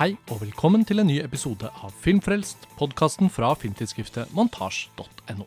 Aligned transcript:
Hei 0.00 0.14
og 0.32 0.38
velkommen 0.40 0.80
til 0.88 1.02
en 1.02 1.10
ny 1.10 1.18
episode 1.20 1.68
av 1.68 1.90
Filmfrelst, 2.00 2.62
podkasten 2.78 3.28
fra 3.28 3.50
filmtidsskriftet 3.52 4.30
montasj.no. 4.32 5.44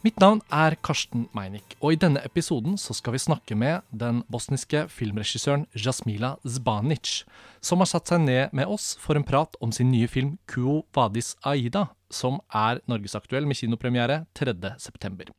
Mitt 0.00 0.16
navn 0.22 0.40
er 0.48 0.78
Karsten 0.80 1.26
Meinick, 1.36 1.76
og 1.84 1.92
i 1.92 2.00
denne 2.00 2.22
episoden 2.24 2.80
så 2.80 2.96
skal 2.96 3.12
vi 3.12 3.20
snakke 3.20 3.52
med 3.52 3.84
den 3.92 4.22
bosniske 4.32 4.86
filmregissøren 4.88 5.68
Jasmila 5.76 6.38
Zbanic, 6.48 7.26
som 7.60 7.84
har 7.84 7.92
satt 7.92 8.08
seg 8.08 8.24
ned 8.24 8.56
med 8.56 8.64
oss 8.64 8.94
for 8.96 9.20
en 9.20 9.28
prat 9.28 9.60
om 9.60 9.76
sin 9.76 9.92
nye 9.92 10.08
film 10.08 10.38
Kuo 10.48 10.86
Vadis 10.96 11.34
Aida, 11.44 11.90
som 12.08 12.40
er 12.48 12.80
norgesaktuell 12.88 13.44
med 13.44 13.60
kinopremiere 13.60 14.22
3.9. 14.40 15.36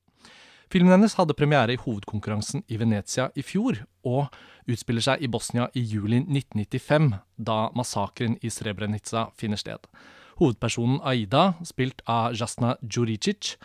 Filmen 0.68 0.92
hennes 0.92 1.16
hadde 1.16 1.36
premiere 1.38 1.78
i 1.78 1.80
hovedkonkurransen 1.80 2.66
i 2.68 2.78
Venezia 2.80 3.30
i 3.40 3.44
fjor, 3.46 3.80
og 4.04 4.28
utspiller 4.68 5.06
seg 5.06 5.24
i 5.24 5.30
Bosnia 5.32 5.70
i 5.80 5.84
juli 5.88 6.20
1995, 6.26 7.14
da 7.40 7.58
massakren 7.78 8.36
i 8.44 8.52
Srebrenica 8.52 9.30
finner 9.40 9.60
sted. 9.62 9.88
Hovedpersonen 10.42 11.00
Aida, 11.08 11.54
spilt 11.64 12.04
av 12.04 12.36
Jasna 12.36 12.76
Djuricic, 12.84 13.56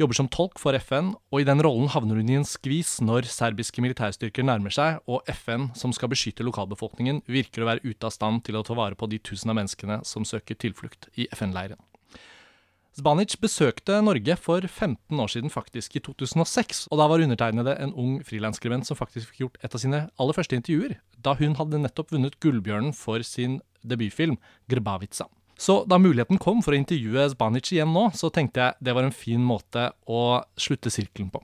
jobber 0.00 0.16
som 0.16 0.28
tolk 0.32 0.60
for 0.60 0.76
FN, 0.76 1.14
og 1.32 1.40
i 1.40 1.48
den 1.48 1.64
rollen 1.64 1.88
havner 1.92 2.20
hun 2.20 2.28
i 2.28 2.36
en 2.38 2.48
skvis 2.48 2.98
når 3.04 3.28
serbiske 3.32 3.80
militærstyrker 3.84 4.44
nærmer 4.44 4.72
seg, 4.74 5.00
og 5.08 5.24
FN, 5.32 5.70
som 5.76 5.96
skal 5.96 6.12
beskytte 6.12 6.44
lokalbefolkningen, 6.44 7.24
virker 7.24 7.64
å 7.64 7.72
være 7.72 7.88
ute 7.88 8.08
av 8.08 8.12
stand 8.16 8.44
til 8.44 8.60
å 8.60 8.64
ta 8.68 8.76
vare 8.76 9.00
på 9.00 9.08
de 9.08 9.20
tusen 9.20 9.52
av 9.52 9.56
menneskene 9.62 10.02
som 10.08 10.28
søker 10.28 10.60
tilflukt 10.60 11.08
i 11.16 11.28
FN-leiren. 11.32 11.80
Zbanic 12.98 13.36
besøkte 13.38 14.00
Norge 14.02 14.34
for 14.36 14.64
15 14.66 15.20
år 15.22 15.30
siden, 15.30 15.50
faktisk 15.52 15.94
i 15.94 16.02
2006. 16.02 16.88
Og 16.90 16.98
da 16.98 17.06
var 17.06 17.22
undertegnede 17.22 17.76
en 17.78 17.92
ung 17.94 18.16
frilansskribent 18.26 18.88
som 18.88 18.98
faktisk 18.98 19.30
fikk 19.30 19.42
gjort 19.44 19.60
et 19.62 19.74
av 19.76 19.82
sine 19.82 20.00
aller 20.18 20.36
første 20.36 20.58
intervjuer, 20.58 20.96
da 21.16 21.36
hun 21.38 21.54
hadde 21.60 21.82
nettopp 21.84 22.10
vunnet 22.10 22.38
Gullbjørnen 22.42 22.94
for 22.96 23.22
sin 23.26 23.60
debutfilm 23.86 24.40
Grbavica. 24.68 25.28
Så 25.60 25.82
da 25.84 26.00
muligheten 26.00 26.40
kom 26.40 26.64
for 26.64 26.74
å 26.74 26.80
intervjue 26.80 27.28
Zbanic 27.34 27.70
igjen 27.70 27.92
nå, 27.94 28.08
så 28.16 28.30
tenkte 28.32 28.64
jeg 28.64 28.86
det 28.88 28.94
var 28.96 29.06
en 29.06 29.14
fin 29.14 29.42
måte 29.44 29.90
å 30.08 30.40
slutte 30.58 30.90
sirkelen 30.90 31.30
på. 31.30 31.42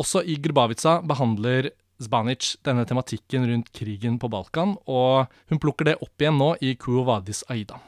Også 0.00 0.24
i 0.24 0.38
Grbavica 0.42 0.98
behandler 1.06 1.70
Zbanic 2.02 2.54
denne 2.66 2.86
tematikken 2.88 3.46
rundt 3.50 3.70
krigen 3.74 4.18
på 4.22 4.30
Balkan, 4.32 4.76
og 4.86 5.30
hun 5.50 5.62
plukker 5.62 5.90
det 5.90 5.96
opp 6.02 6.22
igjen 6.22 6.38
nå 6.40 6.52
i 6.64 6.74
Kuovadis 6.80 7.44
Aida. 7.50 7.78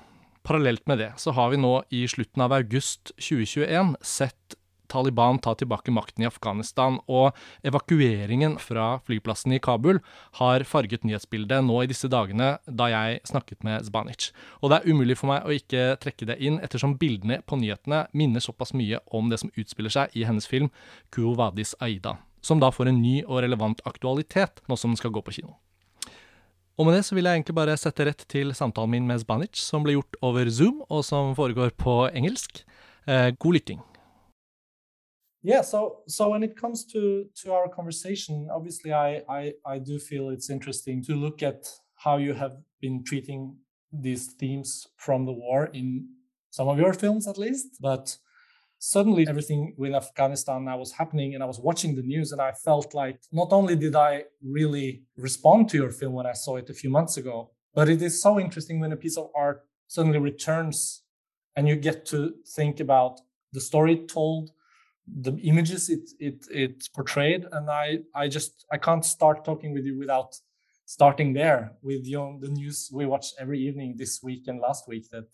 Parallelt 0.46 0.86
med 0.88 0.98
det 1.02 1.12
så 1.20 1.34
har 1.36 1.52
vi 1.52 1.60
nå 1.60 1.74
i 1.92 2.06
slutten 2.08 2.42
av 2.46 2.54
august 2.56 3.12
2021 3.18 3.96
sett 4.00 4.56
Taliban 4.90 5.38
ta 5.38 5.54
tilbake 5.54 5.92
makten 5.94 6.24
i 6.24 6.28
Afghanistan, 6.28 6.98
og 7.06 7.36
evakueringen 7.66 8.56
fra 8.58 8.98
flyplassen 9.06 9.54
i 9.54 9.60
Kabul 9.62 10.00
har 10.40 10.66
farget 10.66 11.06
nyhetsbildet 11.06 11.64
nå 11.64 11.78
i 11.84 11.90
disse 11.90 12.10
dagene 12.10 12.56
da 12.66 12.90
jeg 12.90 13.22
snakket 13.30 13.62
med 13.66 13.86
Zbanic. 13.86 14.30
Og 14.60 14.72
det 14.72 14.80
er 14.80 14.90
umulig 14.90 15.18
for 15.20 15.30
meg 15.32 15.46
å 15.46 15.54
ikke 15.54 15.94
trekke 16.02 16.32
det 16.32 16.40
inn, 16.42 16.58
ettersom 16.64 16.98
bildene 16.98 17.40
på 17.46 17.60
nyhetene 17.60 18.06
minner 18.10 18.42
såpass 18.44 18.74
mye 18.74 18.98
om 19.06 19.30
det 19.30 19.40
som 19.44 19.54
utspiller 19.54 19.94
seg 19.94 20.18
i 20.18 20.26
hennes 20.26 20.50
film 20.50 20.72
Kuo 21.14 21.36
Vadis 21.38 21.76
Aida, 21.78 22.18
som 22.42 22.62
da 22.62 22.72
får 22.74 22.90
en 22.90 23.02
ny 23.02 23.20
og 23.26 23.44
relevant 23.46 23.82
aktualitet 23.86 24.64
nå 24.66 24.78
som 24.80 24.90
den 24.90 25.00
skal 25.00 25.14
gå 25.14 25.22
på 25.22 25.38
kino. 25.38 25.60
Og 26.80 26.86
med 26.86 26.94
det 26.96 27.04
så 27.04 27.14
vil 27.14 27.26
jeg 27.28 27.36
egentlig 27.36 27.54
bare 27.58 27.76
sette 27.76 28.04
rett 28.08 28.22
til 28.32 28.54
samtalen 28.56 28.88
min 28.94 29.08
med 29.08 29.20
Zbanic, 29.20 29.60
som 29.60 29.82
ble 29.84 29.98
gjort 29.98 30.16
over 30.24 30.48
Zoom, 30.48 30.78
og 30.88 31.04
som 31.04 31.34
foregår 31.36 31.74
på 31.76 32.08
engelsk. 32.08 32.62
Eh, 33.04 33.36
god 33.36 33.52
lytting. 33.52 33.80
Yeah, 35.44 35.62
so 35.62 36.00
so 36.08 36.30
when 36.30 36.42
it 36.42 36.56
comes 36.56 36.84
to 36.92 37.24
to 37.42 37.52
our 37.52 37.68
conversation, 37.68 38.48
obviously 38.50 38.92
I, 38.92 39.20
I 39.28 39.52
I 39.74 39.78
do 39.78 39.98
feel 39.98 40.30
it's 40.30 40.48
interesting 40.48 41.04
to 41.04 41.12
look 41.14 41.42
at 41.42 41.68
how 42.04 42.16
you 42.18 42.32
have 42.34 42.56
been 42.80 43.04
treating 43.04 43.56
these 44.02 44.32
themes 44.38 44.86
from 44.98 45.26
the 45.26 45.32
war 45.32 45.68
in 45.74 46.08
some 46.50 46.70
of 46.70 46.78
your 46.78 46.94
films 46.94 47.28
at 47.28 47.36
least, 47.36 47.66
but 47.80 48.18
suddenly 48.80 49.26
everything 49.28 49.74
with 49.76 49.94
Afghanistan 49.94 50.64
now 50.64 50.78
was 50.78 50.92
happening 50.92 51.34
and 51.34 51.42
I 51.42 51.46
was 51.46 51.60
watching 51.60 51.94
the 51.94 52.02
news 52.02 52.32
and 52.32 52.40
I 52.40 52.52
felt 52.52 52.94
like 52.94 53.20
not 53.30 53.52
only 53.52 53.76
did 53.76 53.94
I 53.94 54.24
really 54.42 55.02
respond 55.16 55.68
to 55.68 55.76
your 55.76 55.90
film 55.90 56.14
when 56.14 56.26
I 56.26 56.32
saw 56.32 56.56
it 56.56 56.70
a 56.70 56.74
few 56.74 56.88
months 56.88 57.18
ago, 57.18 57.50
but 57.74 57.90
it 57.90 58.00
is 58.00 58.20
so 58.20 58.40
interesting 58.40 58.80
when 58.80 58.92
a 58.92 58.96
piece 58.96 59.18
of 59.18 59.30
art 59.36 59.66
suddenly 59.86 60.18
returns 60.18 61.02
and 61.56 61.68
you 61.68 61.76
get 61.76 62.06
to 62.06 62.32
think 62.56 62.80
about 62.80 63.20
the 63.52 63.60
story 63.60 64.06
told, 64.06 64.50
the 65.06 65.36
images 65.42 65.90
it 65.90 66.08
it 66.18 66.46
it 66.50 66.88
portrayed, 66.94 67.44
and 67.52 67.68
I 67.68 67.98
I 68.14 68.28
just 68.28 68.64
I 68.70 68.78
can't 68.78 69.04
start 69.04 69.44
talking 69.44 69.74
with 69.74 69.84
you 69.84 69.98
without 69.98 70.36
starting 70.86 71.32
there 71.32 71.72
with 71.82 72.06
you 72.06 72.18
know, 72.18 72.38
the 72.40 72.48
news 72.48 72.90
we 72.92 73.06
watch 73.06 73.26
every 73.38 73.60
evening 73.60 73.96
this 73.96 74.22
week 74.22 74.48
and 74.48 74.60
last 74.60 74.88
week 74.88 75.10
that 75.10 75.28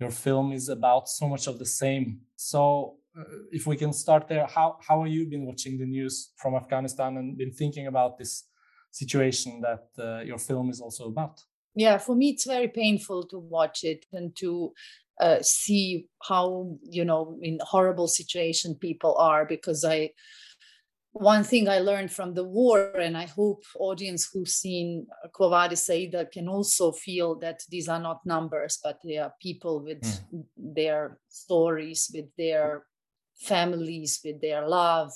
your 0.00 0.10
film 0.10 0.52
is 0.52 0.68
about 0.68 1.08
so 1.08 1.28
much 1.28 1.46
of 1.46 1.58
the 1.58 1.66
same. 1.66 2.20
So, 2.36 2.96
uh, 3.18 3.24
if 3.52 3.66
we 3.66 3.76
can 3.76 3.92
start 3.92 4.28
there, 4.28 4.46
how 4.46 4.78
how 4.86 5.02
have 5.02 5.12
you 5.12 5.26
been 5.28 5.44
watching 5.44 5.78
the 5.78 5.86
news 5.86 6.32
from 6.36 6.54
Afghanistan 6.54 7.16
and 7.16 7.36
been 7.36 7.52
thinking 7.52 7.86
about 7.86 8.18
this 8.18 8.44
situation 8.90 9.60
that 9.60 9.86
uh, 9.98 10.22
your 10.22 10.38
film 10.38 10.70
is 10.70 10.80
also 10.80 11.08
about? 11.08 11.40
Yeah, 11.74 11.98
for 11.98 12.16
me, 12.16 12.30
it's 12.30 12.46
very 12.46 12.68
painful 12.68 13.26
to 13.28 13.38
watch 13.38 13.84
it 13.84 14.06
and 14.12 14.34
to 14.36 14.72
uh, 15.20 15.42
see 15.42 16.08
how 16.22 16.76
you 16.82 17.04
know 17.04 17.38
in 17.42 17.58
horrible 17.62 18.08
situation 18.08 18.74
people 18.74 19.16
are 19.16 19.44
because 19.44 19.84
I 19.84 20.10
one 21.12 21.42
thing 21.42 21.68
I 21.68 21.80
learned 21.80 22.12
from 22.12 22.34
the 22.34 22.44
war, 22.44 22.92
and 22.98 23.16
I 23.16 23.26
hope 23.26 23.64
audience 23.78 24.30
who've 24.32 24.48
seen 24.48 25.06
Quo 25.32 25.50
Vadis 25.50 25.90
Aida 25.90 26.26
can 26.26 26.48
also 26.48 26.92
feel 26.92 27.38
that 27.40 27.62
these 27.68 27.88
are 27.88 28.00
not 28.00 28.24
numbers, 28.24 28.78
but 28.82 28.98
they 29.04 29.18
are 29.18 29.34
people 29.42 29.82
with 29.82 30.02
mm. 30.02 30.44
their 30.56 31.18
stories, 31.28 32.10
with 32.14 32.26
their 32.38 32.84
families, 33.40 34.20
with 34.24 34.40
their 34.40 34.68
love, 34.68 35.10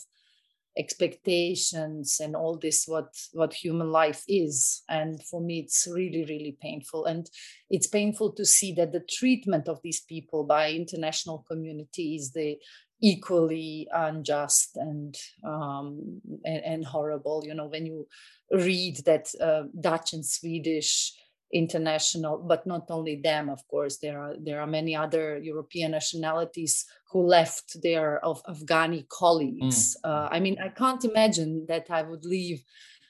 expectations, 0.77 2.19
and 2.21 2.34
all 2.34 2.59
this 2.59 2.87
what 2.87 3.15
what 3.33 3.54
human 3.54 3.93
life 3.93 4.25
is. 4.27 4.83
And 4.88 5.22
for 5.22 5.41
me, 5.41 5.60
it's 5.60 5.87
really 5.88 6.25
really 6.25 6.56
painful, 6.60 7.04
and 7.04 7.31
it's 7.71 7.87
painful 7.87 8.33
to 8.33 8.44
see 8.44 8.72
that 8.72 8.91
the 8.91 9.06
treatment 9.09 9.69
of 9.69 9.81
these 9.84 10.00
people 10.00 10.43
by 10.44 10.72
international 10.72 11.44
community 11.49 12.16
is 12.16 12.33
the 12.33 12.59
equally 13.03 13.88
unjust 13.93 14.77
and, 14.77 15.16
um, 15.44 16.21
and, 16.44 16.65
and 16.65 16.84
horrible. 16.84 17.43
You 17.47 17.55
know, 17.55 17.66
when 17.66 17.87
you 17.87 18.06
read 18.50 18.99
that 19.05 19.28
uh, 19.41 19.65
Dutch 19.81 20.12
and 20.12 20.25
Swedish 20.25 21.12
international, 21.53 22.38
but 22.38 22.66
not 22.66 22.91
only 22.91 23.16
them, 23.16 23.49
of 23.49 23.66
course, 23.69 23.99
there 23.99 24.19
are 24.21 24.34
there 24.41 24.60
are 24.60 24.66
many 24.66 24.97
other 24.97 25.38
European 25.38 25.93
nationalities 25.93 26.84
who 27.10 27.22
left 27.22 27.81
their 27.83 28.25
of 28.25 28.43
Afghani 28.44 29.09
colleagues. 29.09 29.97
Mm. 30.04 30.10
Uh, 30.10 30.28
I 30.33 30.41
mean, 30.41 30.59
I 30.60 30.69
can't 30.69 31.04
imagine 31.04 31.66
that 31.69 31.87
I 31.91 32.03
would 32.03 32.25
leave 32.25 32.62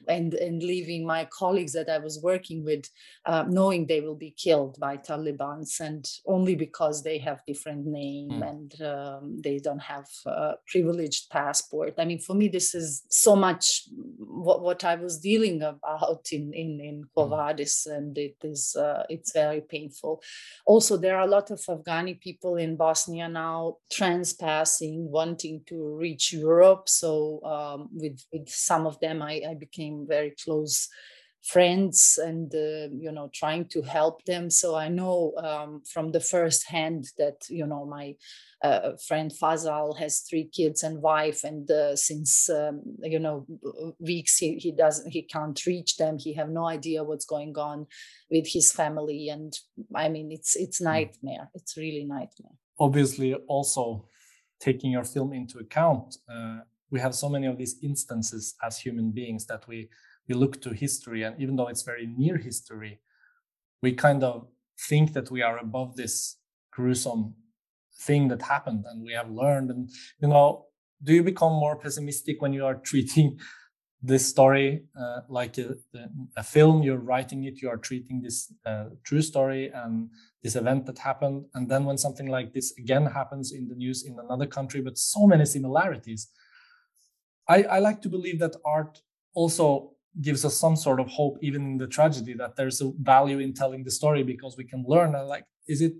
and 0.08 0.34
and 0.34 0.62
leaving 0.62 1.06
my 1.06 1.26
colleagues 1.26 1.72
that 1.72 1.88
I 1.88 1.98
was 1.98 2.20
working 2.22 2.64
with, 2.64 2.84
uh, 3.26 3.44
knowing 3.48 3.86
they 3.86 4.00
will 4.00 4.14
be 4.16 4.34
killed 4.36 4.78
by 4.80 4.96
Taliban's, 4.96 5.80
and 5.80 6.04
only 6.26 6.54
because 6.54 7.02
they 7.02 7.18
have 7.18 7.46
different 7.46 7.86
name 7.86 8.30
mm. 8.30 8.50
and 8.50 8.82
um, 8.82 9.40
they 9.42 9.58
don't 9.58 9.82
have 9.82 10.06
a 10.26 10.54
privileged 10.66 11.30
passport. 11.30 11.94
I 11.98 12.04
mean, 12.04 12.20
for 12.20 12.34
me, 12.34 12.48
this 12.48 12.74
is 12.74 13.02
so 13.08 13.36
much 13.36 13.88
what, 14.18 14.62
what 14.62 14.84
I 14.84 14.94
was 14.96 15.18
dealing 15.18 15.62
about 15.62 16.26
in 16.32 16.52
in 16.52 16.80
in 16.80 17.04
Quo 17.12 17.28
Vadis, 17.28 17.86
mm. 17.88 17.96
and 17.96 18.18
it 18.18 18.36
is 18.42 18.76
uh, 18.76 19.04
it's 19.08 19.32
very 19.32 19.60
painful. 19.60 20.22
Also, 20.66 20.96
there 20.96 21.16
are 21.16 21.26
a 21.26 21.30
lot 21.36 21.50
of 21.50 21.60
Afghani 21.60 22.20
people 22.20 22.56
in 22.56 22.76
Bosnia 22.76 23.28
now 23.28 23.76
transpassing, 23.92 25.10
wanting 25.10 25.62
to 25.66 25.96
reach 25.96 26.32
Europe. 26.32 26.88
So 26.88 27.40
um, 27.44 27.88
with 27.92 28.18
with 28.32 28.48
some 28.48 28.86
of 28.86 28.98
them, 29.00 29.22
I, 29.22 29.42
I 29.50 29.54
became 29.54 29.93
became 29.94 30.06
very 30.06 30.34
close 30.44 30.88
friends 31.42 32.18
and 32.24 32.54
uh, 32.54 32.88
you 32.98 33.12
know 33.12 33.28
trying 33.34 33.66
to 33.68 33.82
help 33.82 34.24
them. 34.24 34.50
So 34.50 34.74
i 34.74 34.88
know 34.88 35.32
um, 35.36 35.82
from 35.92 36.12
the 36.12 36.20
first 36.20 36.66
hand 36.66 37.04
that 37.18 37.50
you 37.50 37.66
know 37.66 37.84
my 37.84 38.16
uh, 38.62 38.92
friend 39.06 39.30
fazal 39.30 39.94
has 39.98 40.20
three 40.20 40.48
kids 40.48 40.82
and 40.82 41.02
wife 41.02 41.44
and 41.44 41.70
uh, 41.70 41.96
since 41.96 42.48
um, 42.48 42.80
you 43.02 43.18
know 43.18 43.46
weeks 43.98 44.38
he, 44.38 44.56
he 44.56 44.72
doesn't 44.72 45.10
he 45.10 45.22
can't 45.22 45.66
reach 45.66 45.96
them. 45.96 46.18
He 46.18 46.34
have 46.34 46.48
no 46.48 46.66
idea 46.66 47.04
what's 47.04 47.26
going 47.26 47.58
on 47.58 47.86
with 48.30 48.46
his 48.46 48.72
family. 48.72 49.28
And 49.28 49.52
i 49.94 50.08
mean 50.08 50.32
it's 50.32 50.56
it's 50.56 50.78
hmm. 50.78 50.84
nightmare. 50.84 51.50
It's 51.54 51.76
really 51.76 52.04
nightmare. 52.04 52.56
Obviously 52.78 53.34
also 53.48 54.08
taking 54.60 54.92
your 54.92 55.04
film 55.04 55.32
into 55.32 55.58
account 55.58 56.16
uh, 56.28 56.60
we 56.90 57.00
have 57.00 57.14
so 57.14 57.28
many 57.28 57.46
of 57.46 57.58
these 57.58 57.76
instances 57.82 58.54
as 58.62 58.78
human 58.78 59.10
beings 59.10 59.46
that 59.46 59.66
we 59.68 59.88
we 60.28 60.34
look 60.34 60.60
to 60.62 60.70
history 60.70 61.22
and 61.22 61.40
even 61.40 61.56
though 61.56 61.68
it's 61.68 61.82
very 61.82 62.06
near 62.06 62.36
history 62.38 63.00
we 63.82 63.92
kind 63.92 64.24
of 64.24 64.48
think 64.88 65.12
that 65.12 65.30
we 65.30 65.42
are 65.42 65.58
above 65.58 65.96
this 65.96 66.36
gruesome 66.72 67.34
thing 68.00 68.28
that 68.28 68.42
happened 68.42 68.84
and 68.88 69.04
we 69.04 69.12
have 69.12 69.30
learned 69.30 69.70
and 69.70 69.90
you 70.20 70.28
know 70.28 70.66
do 71.02 71.12
you 71.12 71.22
become 71.22 71.52
more 71.52 71.76
pessimistic 71.76 72.40
when 72.40 72.52
you 72.52 72.64
are 72.64 72.74
treating 72.90 73.38
this 74.02 74.26
story 74.28 74.84
uh, 75.00 75.20
like 75.30 75.56
a, 75.56 75.76
a, 76.36 76.42
film? 76.42 76.82
You're 76.82 76.98
writing 76.98 77.44
it 77.44 77.62
you 77.62 77.70
are 77.70 77.78
treating 77.78 78.20
this 78.20 78.52
uh, 78.66 78.86
true 79.02 79.22
story 79.22 79.70
and 79.74 80.10
this 80.42 80.56
event 80.56 80.84
that 80.86 80.98
happened 80.98 81.46
and 81.54 81.70
then 81.70 81.84
when 81.84 81.96
something 81.96 82.26
like 82.26 82.52
this 82.52 82.74
again 82.78 83.06
happens 83.06 83.52
in 83.52 83.66
the 83.68 83.74
news 83.74 84.04
in 84.04 84.18
another 84.18 84.46
country 84.46 84.82
but 84.82 84.98
so 84.98 85.26
many 85.26 85.46
similarities 85.46 86.28
i, 87.48 87.62
I 87.62 87.78
like 87.78 88.00
to 88.02 88.08
believe 88.08 88.38
that 88.40 88.56
art 88.64 89.00
also 89.34 89.90
gives 90.20 90.44
us 90.44 90.56
some 90.56 90.76
sort 90.76 91.00
of 91.00 91.08
hope 91.08 91.38
even 91.42 91.62
in 91.62 91.78
the 91.78 91.88
tragedy 91.88 92.34
that 92.34 92.56
there's 92.56 92.80
a 92.80 92.92
value 93.00 93.40
in 93.40 93.52
telling 93.52 93.82
the 93.84 93.90
story 93.90 94.22
because 94.22 94.56
we 94.56 94.64
can 94.64 94.84
learn 94.86 95.14
and 95.14 95.28
like 95.28 95.44
is 95.66 95.80
it 95.80 95.94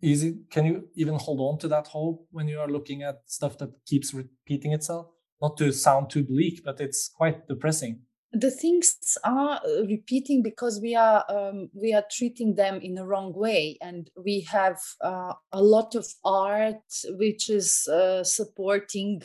easy 0.00 0.38
can 0.50 0.64
you 0.64 0.88
even 0.94 1.14
hold 1.14 1.40
on 1.40 1.58
to 1.58 1.68
that 1.68 1.86
hope 1.88 2.26
when 2.30 2.48
you 2.48 2.58
are 2.58 2.68
looking 2.68 3.02
at 3.02 3.16
stuff 3.26 3.58
that 3.58 3.70
keeps 3.86 4.14
repeating 4.14 4.72
itself 4.72 5.08
not 5.40 5.56
to 5.58 5.72
sound 5.72 6.10
too 6.10 6.24
bleak, 6.24 6.62
but 6.64 6.80
it's 6.80 7.08
quite 7.08 7.46
depressing. 7.48 8.00
The 8.32 8.50
things 8.50 8.94
are 9.24 9.58
uh, 9.66 9.86
repeating 9.86 10.42
because 10.42 10.80
we 10.82 10.94
are 10.94 11.24
um, 11.30 11.70
we 11.72 11.94
are 11.94 12.04
treating 12.10 12.56
them 12.56 12.78
in 12.82 12.94
the 12.94 13.06
wrong 13.06 13.32
way, 13.34 13.78
and 13.80 14.10
we 14.22 14.46
have 14.50 14.78
uh, 15.02 15.32
a 15.50 15.62
lot 15.62 15.94
of 15.94 16.06
art 16.26 16.84
which 17.16 17.48
is 17.48 17.88
uh, 17.88 18.22
supporting 18.22 19.22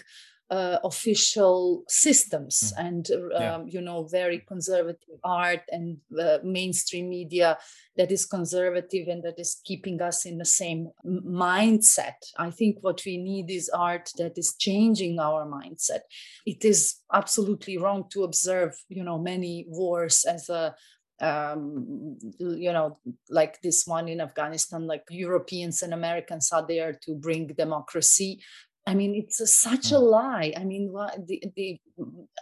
uh, 0.54 0.78
official 0.84 1.84
systems 1.88 2.74
mm. 2.74 2.86
and 2.86 3.12
um, 3.12 3.42
yeah. 3.42 3.64
you 3.66 3.82
know 3.82 4.04
very 4.04 4.40
conservative 4.48 5.18
art 5.24 5.64
and 5.70 5.98
uh, 6.20 6.38
mainstream 6.44 7.10
media 7.10 7.58
that 7.98 8.12
is 8.12 8.28
conservative 8.28 9.08
and 9.08 9.24
that 9.24 9.40
is 9.40 9.62
keeping 9.66 10.00
us 10.00 10.26
in 10.26 10.38
the 10.38 10.52
same 10.62 10.90
mindset 11.06 12.20
i 12.38 12.52
think 12.52 12.78
what 12.82 13.02
we 13.04 13.18
need 13.18 13.50
is 13.50 13.68
art 13.70 14.12
that 14.18 14.38
is 14.38 14.56
changing 14.58 15.18
our 15.18 15.44
mindset 15.58 16.04
it 16.46 16.64
is 16.64 16.98
absolutely 17.12 17.80
wrong 17.80 18.04
to 18.12 18.24
observe 18.24 18.74
you 18.90 19.04
know 19.04 19.18
many 19.18 19.66
wars 19.68 20.24
as 20.36 20.50
a 20.50 20.76
um, 21.22 22.18
you 22.40 22.74
know, 22.74 22.98
like 23.30 23.62
this 23.62 23.86
one 23.86 24.10
in 24.10 24.20
Afghanistan, 24.20 24.88
like 24.88 25.04
Europeans 25.10 25.82
and 25.82 25.94
Americans 25.94 26.52
are 26.52 26.66
there 26.68 27.00
to 27.04 27.16
bring 27.16 27.48
democracy. 27.48 28.42
I 28.86 28.96
mean, 28.96 29.16
it's 29.16 29.40
a, 29.40 29.48
such 29.48 29.92
a 29.92 29.96
mm. 29.96 30.12
lie. 30.12 30.54
I 30.58 30.64
mean, 30.66 30.94
the, 31.26 31.42
the 31.56 31.80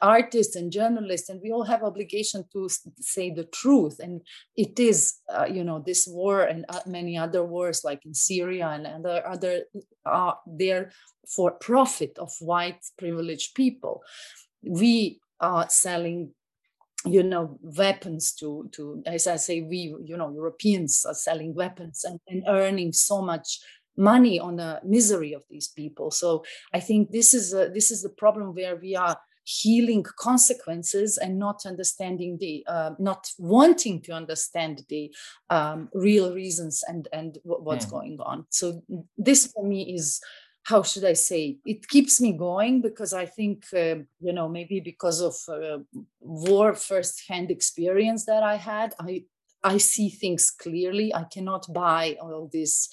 artists 0.01 0.55
and 0.55 0.71
journalists, 0.71 1.29
and 1.29 1.39
we 1.41 1.51
all 1.51 1.63
have 1.63 1.83
obligation 1.83 2.45
to 2.53 2.67
say 2.99 3.29
the 3.29 3.43
truth. 3.43 3.99
And 3.99 4.21
it 4.55 4.79
is, 4.79 5.19
uh, 5.31 5.45
you 5.45 5.63
know, 5.63 5.83
this 5.85 6.07
war 6.07 6.43
and 6.43 6.65
uh, 6.69 6.79
many 6.87 7.17
other 7.17 7.43
wars, 7.43 7.83
like 7.83 8.05
in 8.05 8.13
Syria 8.13 8.69
and 8.69 8.87
other 8.87 9.27
other, 9.27 9.63
are 10.05 10.39
there 10.47 10.91
for 11.35 11.51
profit 11.51 12.17
of 12.17 12.31
white 12.39 12.83
privileged 12.97 13.53
people. 13.53 14.01
We 14.63 15.19
are 15.39 15.69
selling 15.69 16.31
you 17.05 17.23
know 17.23 17.57
weapons 17.61 18.31
to 18.31 18.69
to 18.71 19.01
as 19.07 19.25
i 19.25 19.35
say 19.35 19.61
we 19.61 19.95
you 20.03 20.15
know 20.15 20.31
europeans 20.31 21.03
are 21.03 21.15
selling 21.15 21.55
weapons 21.55 22.03
and, 22.03 22.19
and 22.27 22.43
earning 22.47 22.93
so 22.93 23.23
much 23.23 23.59
money 23.97 24.39
on 24.39 24.55
the 24.55 24.79
misery 24.83 25.33
of 25.33 25.43
these 25.49 25.67
people. 25.67 26.11
So 26.11 26.43
I 26.73 26.79
think 26.79 27.11
this 27.11 27.33
is 27.33 27.53
a, 27.53 27.69
this 27.69 27.91
is 27.91 28.01
the 28.01 28.09
problem 28.09 28.53
where 28.53 28.75
we 28.75 28.95
are 28.95 29.17
healing 29.43 30.03
consequences 30.17 31.17
and 31.17 31.37
not 31.39 31.65
understanding 31.65 32.37
the 32.39 32.63
uh, 32.67 32.91
not 32.99 33.27
wanting 33.39 34.01
to 34.01 34.11
understand 34.11 34.83
the 34.89 35.13
um, 35.49 35.89
real 35.93 36.33
reasons 36.33 36.83
and 36.87 37.07
and 37.11 37.37
what's 37.43 37.85
mm. 37.85 37.91
going 37.91 38.17
on. 38.19 38.45
So 38.49 38.83
this 39.17 39.47
for 39.47 39.65
me 39.65 39.93
is 39.95 40.21
how 40.63 40.83
should 40.83 41.05
I 41.05 41.13
say? 41.13 41.57
It 41.65 41.87
keeps 41.87 42.21
me 42.21 42.33
going 42.33 42.81
because 42.81 43.13
I 43.13 43.25
think 43.25 43.65
uh, 43.73 43.95
you 44.19 44.33
know 44.33 44.47
maybe 44.47 44.79
because 44.79 45.21
of 45.21 45.35
uh, 45.49 45.79
war 46.19 46.75
firsthand 46.75 47.49
experience 47.49 48.25
that 48.25 48.43
I 48.43 48.55
had, 48.55 48.93
I 48.99 49.23
I 49.63 49.77
see 49.77 50.09
things 50.09 50.51
clearly. 50.51 51.13
I 51.13 51.23
cannot 51.23 51.65
buy 51.73 52.17
all 52.21 52.49
this 52.51 52.89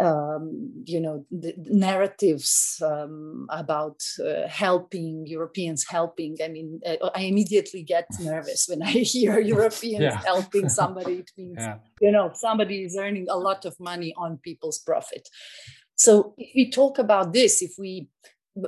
um, 0.00 0.84
you 0.84 1.00
know 1.00 1.24
the 1.30 1.54
narratives 1.56 2.80
um, 2.84 3.46
about 3.50 4.00
uh, 4.24 4.46
helping 4.48 5.26
Europeans 5.26 5.84
helping. 5.88 6.36
I 6.42 6.48
mean, 6.48 6.80
uh, 6.86 7.10
I 7.14 7.22
immediately 7.22 7.82
get 7.82 8.06
nervous 8.20 8.66
when 8.68 8.82
I 8.82 8.90
hear 8.90 9.38
Europeans 9.56 10.00
yeah. 10.00 10.20
helping 10.24 10.68
somebody. 10.80 11.14
It 11.18 11.30
means 11.36 11.56
yeah. 11.58 11.78
you 12.00 12.12
know 12.12 12.30
somebody 12.34 12.84
is 12.84 12.96
earning 12.96 13.26
a 13.28 13.36
lot 13.36 13.64
of 13.64 13.74
money 13.80 14.14
on 14.16 14.38
people's 14.38 14.78
profit. 14.78 15.28
So 15.96 16.34
if 16.38 16.50
we 16.54 16.70
talk 16.70 16.98
about 16.98 17.32
this, 17.32 17.60
if 17.60 17.72
we 17.78 18.08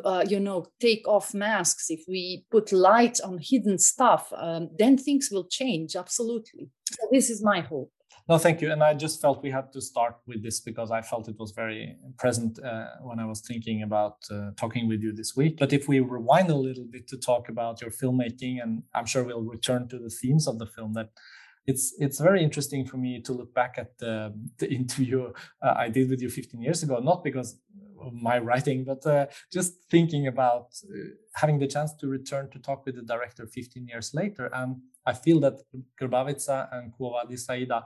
uh, 0.04 0.24
you 0.28 0.40
know 0.40 0.66
take 0.80 1.06
off 1.06 1.32
masks, 1.32 1.90
if 1.90 2.02
we 2.08 2.44
put 2.50 2.72
light 2.72 3.20
on 3.22 3.38
hidden 3.40 3.78
stuff, 3.78 4.32
um, 4.36 4.70
then 4.78 4.98
things 4.98 5.28
will 5.30 5.46
change. 5.46 5.94
Absolutely. 5.94 6.70
So 6.90 7.08
this 7.12 7.30
is 7.30 7.42
my 7.42 7.60
hope. 7.60 7.92
No, 8.30 8.38
thank 8.38 8.60
you. 8.60 8.70
And 8.70 8.80
I 8.80 8.94
just 8.94 9.20
felt 9.20 9.42
we 9.42 9.50
had 9.50 9.72
to 9.72 9.80
start 9.80 10.14
with 10.28 10.40
this 10.40 10.60
because 10.60 10.92
I 10.92 11.02
felt 11.02 11.28
it 11.28 11.36
was 11.36 11.50
very 11.50 11.96
present 12.16 12.62
uh, 12.62 12.90
when 13.02 13.18
I 13.18 13.26
was 13.26 13.40
thinking 13.40 13.82
about 13.82 14.18
uh, 14.30 14.52
talking 14.56 14.86
with 14.86 15.02
you 15.02 15.12
this 15.12 15.34
week. 15.36 15.56
But 15.58 15.72
if 15.72 15.88
we 15.88 15.98
rewind 15.98 16.48
a 16.48 16.54
little 16.54 16.84
bit 16.84 17.08
to 17.08 17.16
talk 17.18 17.48
about 17.48 17.82
your 17.82 17.90
filmmaking, 17.90 18.62
and 18.62 18.84
I'm 18.94 19.06
sure 19.06 19.24
we'll 19.24 19.42
return 19.42 19.88
to 19.88 19.98
the 19.98 20.10
themes 20.10 20.46
of 20.46 20.60
the 20.60 20.66
film, 20.66 20.94
that 20.94 21.10
it's 21.66 21.94
it's 21.98 22.20
very 22.20 22.42
interesting 22.42 22.86
for 22.86 22.96
me 22.96 23.20
to 23.22 23.32
look 23.32 23.54
back 23.54 23.76
at 23.78 23.98
the, 23.98 24.34
the 24.58 24.70
interview 24.80 25.32
uh, 25.62 25.74
I 25.76 25.88
did 25.88 26.10
with 26.10 26.20
you 26.20 26.28
15 26.28 26.60
years 26.60 26.82
ago, 26.82 26.98
not 26.98 27.22
because 27.24 27.58
of 28.00 28.14
my 28.14 28.38
writing, 28.38 28.84
but 28.84 29.04
uh, 29.06 29.26
just 29.52 29.74
thinking 29.90 30.26
about 30.26 30.68
uh, 30.84 31.10
having 31.34 31.58
the 31.58 31.66
chance 31.66 31.92
to 31.94 32.06
return 32.06 32.50
to 32.50 32.58
talk 32.58 32.86
with 32.86 32.96
the 32.96 33.02
director 33.02 33.46
15 33.46 33.86
years 33.86 34.14
later. 34.14 34.50
And 34.54 34.76
I 35.06 35.12
feel 35.12 35.38
that 35.40 35.60
Grbavica 36.00 36.68
and 36.72 36.92
Quo 36.92 37.12
Vadis 37.12 37.48
Aida 37.50 37.84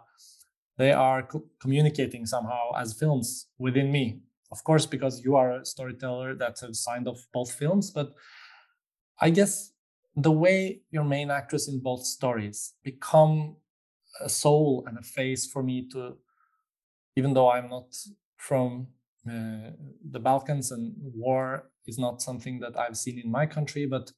they 0.76 0.92
are 0.92 1.22
co- 1.22 1.44
communicating 1.60 2.26
somehow 2.26 2.72
as 2.76 2.94
films 2.94 3.46
within 3.58 3.92
me. 3.92 4.20
Of 4.50 4.64
course, 4.64 4.86
because 4.86 5.24
you 5.24 5.36
are 5.36 5.60
a 5.60 5.64
storyteller 5.64 6.34
that 6.36 6.58
has 6.60 6.80
signed 6.80 7.08
off 7.08 7.26
both 7.32 7.52
films, 7.52 7.90
but 7.90 8.12
I 9.20 9.30
guess 9.30 9.72
the 10.16 10.30
way 10.30 10.82
your 10.90 11.04
main 11.04 11.30
actress 11.30 11.68
in 11.68 11.80
both 11.80 12.04
stories 12.04 12.74
become 12.82 13.56
a 14.20 14.28
soul 14.28 14.84
and 14.86 14.98
a 14.98 15.02
face 15.02 15.46
for 15.46 15.62
me 15.62 15.88
to, 15.90 16.16
even 17.16 17.34
though 17.34 17.50
I'm 17.50 17.68
not 17.68 17.94
from 18.36 18.88
uh, 19.28 19.70
the 20.10 20.20
Balkans 20.20 20.70
and 20.70 20.94
war 20.98 21.70
is 21.86 21.98
not 21.98 22.22
something 22.22 22.60
that 22.60 22.78
I've 22.78 22.96
seen 22.96 23.18
in 23.18 23.30
my 23.30 23.46
country, 23.46 23.86
but 23.86 24.12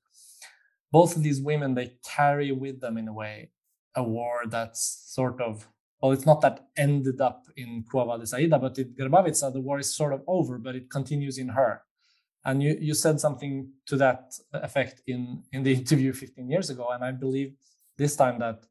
both 0.92 1.16
of 1.16 1.22
these 1.22 1.40
women 1.40 1.74
they 1.74 1.94
carry 2.04 2.52
with 2.52 2.80
them 2.80 2.96
in 2.98 3.08
a 3.08 3.12
way 3.12 3.50
a 3.94 4.02
war 4.02 4.42
that's 4.46 5.02
sort 5.06 5.40
of 5.40 5.68
well, 6.02 6.12
it's 6.12 6.26
not 6.26 6.42
that 6.42 6.66
ended 6.76 7.20
up 7.20 7.46
in 7.56 7.82
Quo 7.88 8.04
Vadis 8.04 8.34
Aida, 8.34 8.58
but 8.58 8.78
in 8.78 8.94
Grbavica, 8.94 9.52
the 9.52 9.60
war 9.60 9.78
is 9.78 9.94
sort 9.94 10.12
of 10.12 10.22
over, 10.26 10.58
but 10.58 10.76
it 10.76 10.90
continues 10.90 11.38
in 11.38 11.48
her. 11.48 11.82
And 12.44 12.62
you, 12.62 12.76
you 12.80 12.94
said 12.94 13.18
something 13.18 13.70
to 13.86 13.96
that 13.96 14.34
effect 14.52 15.02
in, 15.06 15.42
in 15.52 15.62
the 15.62 15.72
interview 15.80 16.12
15 16.12 16.48
years 16.50 16.70
ago. 16.70 16.88
And 16.90 17.02
I 17.02 17.12
believe 17.12 17.54
this 17.96 18.14
time 18.14 18.38
that 18.40 18.66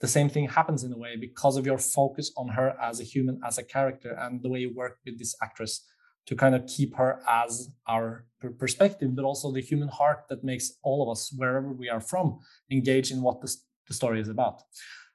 the 0.00 0.08
same 0.08 0.28
thing 0.28 0.48
happens 0.48 0.84
in 0.84 0.92
a 0.92 0.98
way 0.98 1.16
because 1.16 1.56
of 1.56 1.66
your 1.66 1.78
focus 1.78 2.32
on 2.36 2.48
her 2.48 2.76
as 2.80 3.00
a 3.00 3.04
human, 3.04 3.40
as 3.44 3.58
a 3.58 3.64
character, 3.64 4.12
and 4.12 4.42
the 4.42 4.48
way 4.48 4.60
you 4.60 4.74
work 4.74 4.98
with 5.04 5.18
this 5.18 5.34
actress 5.42 5.84
to 6.26 6.36
kind 6.36 6.54
of 6.54 6.66
keep 6.66 6.94
her 6.94 7.20
as 7.26 7.70
our 7.88 8.26
perspective, 8.58 9.16
but 9.16 9.24
also 9.24 9.50
the 9.50 9.62
human 9.62 9.88
heart 9.88 10.24
that 10.28 10.44
makes 10.44 10.72
all 10.82 11.02
of 11.02 11.08
us, 11.10 11.32
wherever 11.36 11.72
we 11.72 11.88
are 11.88 12.00
from, 12.00 12.38
engage 12.70 13.10
in 13.10 13.22
what 13.22 13.40
the, 13.40 13.52
the 13.88 13.94
story 13.94 14.20
is 14.20 14.28
about. 14.28 14.62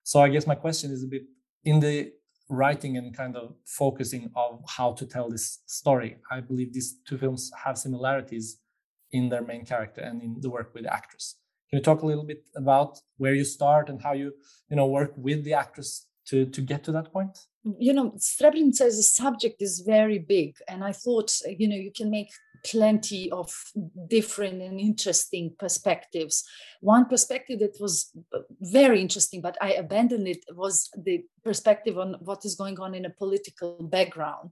So 0.03 0.21
I 0.21 0.29
guess 0.29 0.47
my 0.47 0.55
question 0.55 0.91
is 0.91 1.03
a 1.03 1.07
bit 1.07 1.23
in 1.63 1.79
the 1.79 2.11
writing 2.49 2.97
and 2.97 3.15
kind 3.15 3.37
of 3.37 3.55
focusing 3.65 4.31
of 4.35 4.61
how 4.67 4.93
to 4.93 5.05
tell 5.05 5.29
this 5.29 5.61
story. 5.65 6.17
I 6.29 6.41
believe 6.41 6.73
these 6.73 6.97
two 7.07 7.17
films 7.17 7.51
have 7.63 7.77
similarities 7.77 8.59
in 9.11 9.29
their 9.29 9.43
main 9.43 9.65
character 9.65 10.01
and 10.01 10.21
in 10.21 10.37
the 10.41 10.49
work 10.49 10.73
with 10.73 10.83
the 10.83 10.93
actress. 10.93 11.35
Can 11.73 11.79
you 11.79 11.83
talk 11.85 12.03
a 12.03 12.05
little 12.05 12.23
bit 12.23 12.43
about 12.55 12.99
where 13.17 13.33
you 13.33 13.43
start 13.43 13.89
and 13.89 13.99
how 13.99 14.13
you, 14.13 14.31
you 14.69 14.75
know, 14.75 14.85
work 14.85 15.11
with 15.17 15.43
the 15.43 15.55
actress 15.55 16.05
to 16.27 16.45
to 16.45 16.61
get 16.61 16.83
to 16.83 16.91
that 16.91 17.11
point? 17.11 17.35
You 17.79 17.93
know, 17.93 18.11
Srebrenica 18.11 18.81
as 18.81 18.99
a 18.99 19.09
subject 19.21 19.59
is 19.59 19.79
very 19.79 20.19
big, 20.19 20.53
and 20.67 20.83
I 20.83 20.91
thought, 20.91 21.31
you 21.47 21.67
know, 21.67 21.75
you 21.75 21.91
can 21.91 22.11
make 22.11 22.29
plenty 22.63 23.31
of 23.31 23.51
different 24.07 24.61
and 24.61 24.79
interesting 24.79 25.55
perspectives. 25.57 26.43
One 26.81 27.05
perspective 27.05 27.57
that 27.61 27.77
was 27.79 28.11
uh, 28.35 28.41
very 28.61 29.01
interesting, 29.01 29.41
but 29.41 29.57
I 29.59 29.73
abandoned 29.73 30.27
it, 30.27 30.45
was 30.51 30.91
the 30.95 31.23
perspective 31.43 31.97
on 31.97 32.15
what 32.19 32.45
is 32.45 32.55
going 32.55 32.79
on 32.79 32.95
in 32.95 33.05
a 33.05 33.09
political 33.09 33.77
background. 33.81 34.49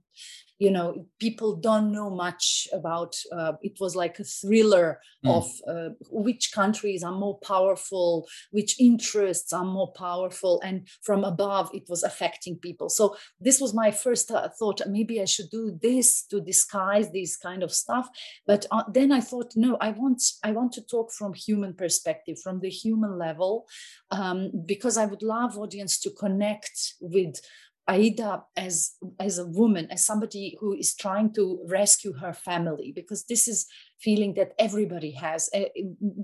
You 0.58 0.70
know 0.70 1.06
people 1.18 1.56
don't 1.56 1.90
know 1.90 2.08
much 2.08 2.68
about 2.72 3.16
uh, 3.32 3.54
it 3.62 3.78
was 3.80 3.96
like 3.96 4.20
a 4.20 4.24
thriller 4.24 5.00
mm. 5.26 5.36
of 5.36 5.50
uh, 5.66 5.94
which 6.08 6.52
countries 6.54 7.02
are 7.02 7.18
more 7.24 7.38
powerful 7.40 8.28
which 8.52 8.78
interests 8.78 9.52
are 9.52 9.64
more 9.64 9.92
powerful 9.92 10.60
and 10.64 10.86
from 11.02 11.24
above 11.24 11.70
it 11.74 11.88
was 11.88 12.04
affecting 12.04 12.58
people. 12.58 12.88
So 12.88 13.16
this 13.40 13.60
was 13.60 13.74
my 13.74 13.90
first 13.90 14.30
uh, 14.30 14.48
thought 14.56 14.80
maybe 14.86 15.20
i 15.20 15.24
should 15.24 15.50
do 15.50 15.76
this 15.82 16.24
to 16.26 16.40
disguise 16.40 17.10
this 17.10 17.36
kind 17.36 17.64
of 17.64 17.72
stuff. 17.72 18.08
But 18.46 18.66
uh, 18.70 18.84
then 18.92 19.10
i 19.10 19.20
thought 19.20 19.52
no 19.56 19.76
i 19.80 19.90
want 19.90 20.22
i 20.44 20.52
want 20.52 20.72
to 20.74 20.82
talk 20.82 21.12
from 21.12 21.34
human 21.34 21.74
perspective 21.74 22.38
from 22.38 22.60
the 22.60 22.70
human 22.70 23.18
level 23.18 23.66
um, 24.12 24.50
because 24.66 24.96
i 24.96 25.06
would 25.06 25.22
love 25.22 25.58
audience 25.58 25.98
to 25.98 26.10
connect 26.10 26.94
with 27.00 27.40
Aida 27.88 28.44
as 28.56 28.92
as 29.18 29.38
a 29.38 29.46
woman, 29.46 29.88
as 29.90 30.06
somebody 30.06 30.56
who 30.60 30.72
is 30.72 30.94
trying 30.94 31.32
to 31.34 31.60
rescue 31.68 32.12
her 32.12 32.32
family, 32.32 32.92
because 32.94 33.24
this 33.24 33.48
is 33.48 33.66
feeling 34.00 34.34
that 34.34 34.52
everybody 34.58 35.10
has. 35.12 35.50
Eh, 35.52 35.68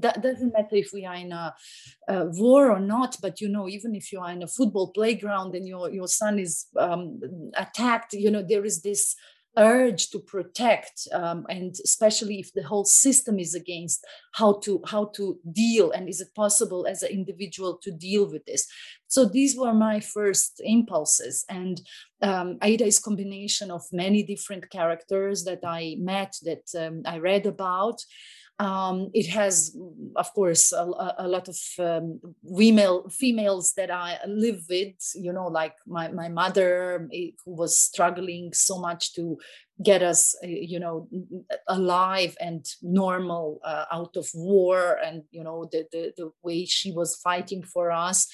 that 0.00 0.22
doesn't 0.22 0.52
matter 0.52 0.76
if 0.76 0.90
we 0.92 1.04
are 1.04 1.16
in 1.16 1.32
a, 1.32 1.54
a, 2.08 2.26
war 2.26 2.70
or 2.70 2.78
not, 2.78 3.16
but 3.20 3.40
you 3.40 3.48
know, 3.48 3.68
even 3.68 3.96
if 3.96 4.12
you 4.12 4.20
are 4.20 4.30
in 4.30 4.42
a 4.44 4.46
football 4.46 4.92
playground 4.92 5.56
and 5.56 5.66
your 5.66 5.90
your 5.90 6.06
son 6.06 6.38
is 6.38 6.66
um, 6.78 7.20
attacked, 7.56 8.12
you 8.12 8.30
know, 8.30 8.42
there 8.42 8.64
is 8.64 8.82
this 8.82 9.16
urge 9.56 10.10
to 10.10 10.18
protect 10.20 11.08
um, 11.12 11.46
and 11.48 11.74
especially 11.84 12.38
if 12.38 12.52
the 12.52 12.62
whole 12.62 12.84
system 12.84 13.38
is 13.38 13.54
against 13.54 14.04
how 14.32 14.52
to 14.60 14.80
how 14.86 15.06
to 15.06 15.38
deal 15.52 15.90
and 15.90 16.08
is 16.08 16.20
it 16.20 16.34
possible 16.34 16.86
as 16.86 17.02
an 17.02 17.10
individual 17.10 17.76
to 17.82 17.90
deal 17.90 18.30
with 18.30 18.44
this. 18.44 18.66
So 19.08 19.24
these 19.24 19.56
were 19.56 19.74
my 19.74 20.00
first 20.00 20.60
impulses 20.64 21.44
and 21.48 21.80
um, 22.22 22.58
aida 22.62 22.84
is 22.84 22.98
combination 22.98 23.70
of 23.70 23.82
many 23.92 24.22
different 24.22 24.68
characters 24.70 25.44
that 25.44 25.60
i 25.64 25.96
met 25.98 26.34
that 26.42 26.66
um, 26.76 27.02
i 27.04 27.18
read 27.18 27.46
about 27.46 28.00
um, 28.58 29.10
it 29.14 29.28
has, 29.28 29.76
of 30.16 30.32
course, 30.34 30.72
a, 30.72 30.84
a 31.18 31.28
lot 31.28 31.48
of 31.48 31.56
um, 31.78 32.20
female 32.56 33.08
females 33.08 33.72
that 33.76 33.90
I 33.90 34.18
live 34.26 34.62
with. 34.68 34.94
You 35.14 35.32
know, 35.32 35.46
like 35.46 35.74
my 35.86 36.08
my 36.08 36.28
mother, 36.28 37.08
eh, 37.12 37.30
who 37.44 37.54
was 37.54 37.78
struggling 37.78 38.52
so 38.52 38.80
much 38.80 39.14
to 39.14 39.38
get 39.82 40.02
us, 40.02 40.34
eh, 40.42 40.48
you 40.48 40.80
know, 40.80 41.08
alive 41.68 42.36
and 42.40 42.66
normal 42.82 43.60
uh, 43.64 43.84
out 43.92 44.16
of 44.16 44.28
war, 44.34 44.98
and 45.04 45.22
you 45.30 45.44
know 45.44 45.68
the, 45.70 45.86
the 45.92 46.12
the 46.16 46.30
way 46.42 46.64
she 46.64 46.90
was 46.90 47.16
fighting 47.16 47.62
for 47.62 47.92
us 47.92 48.26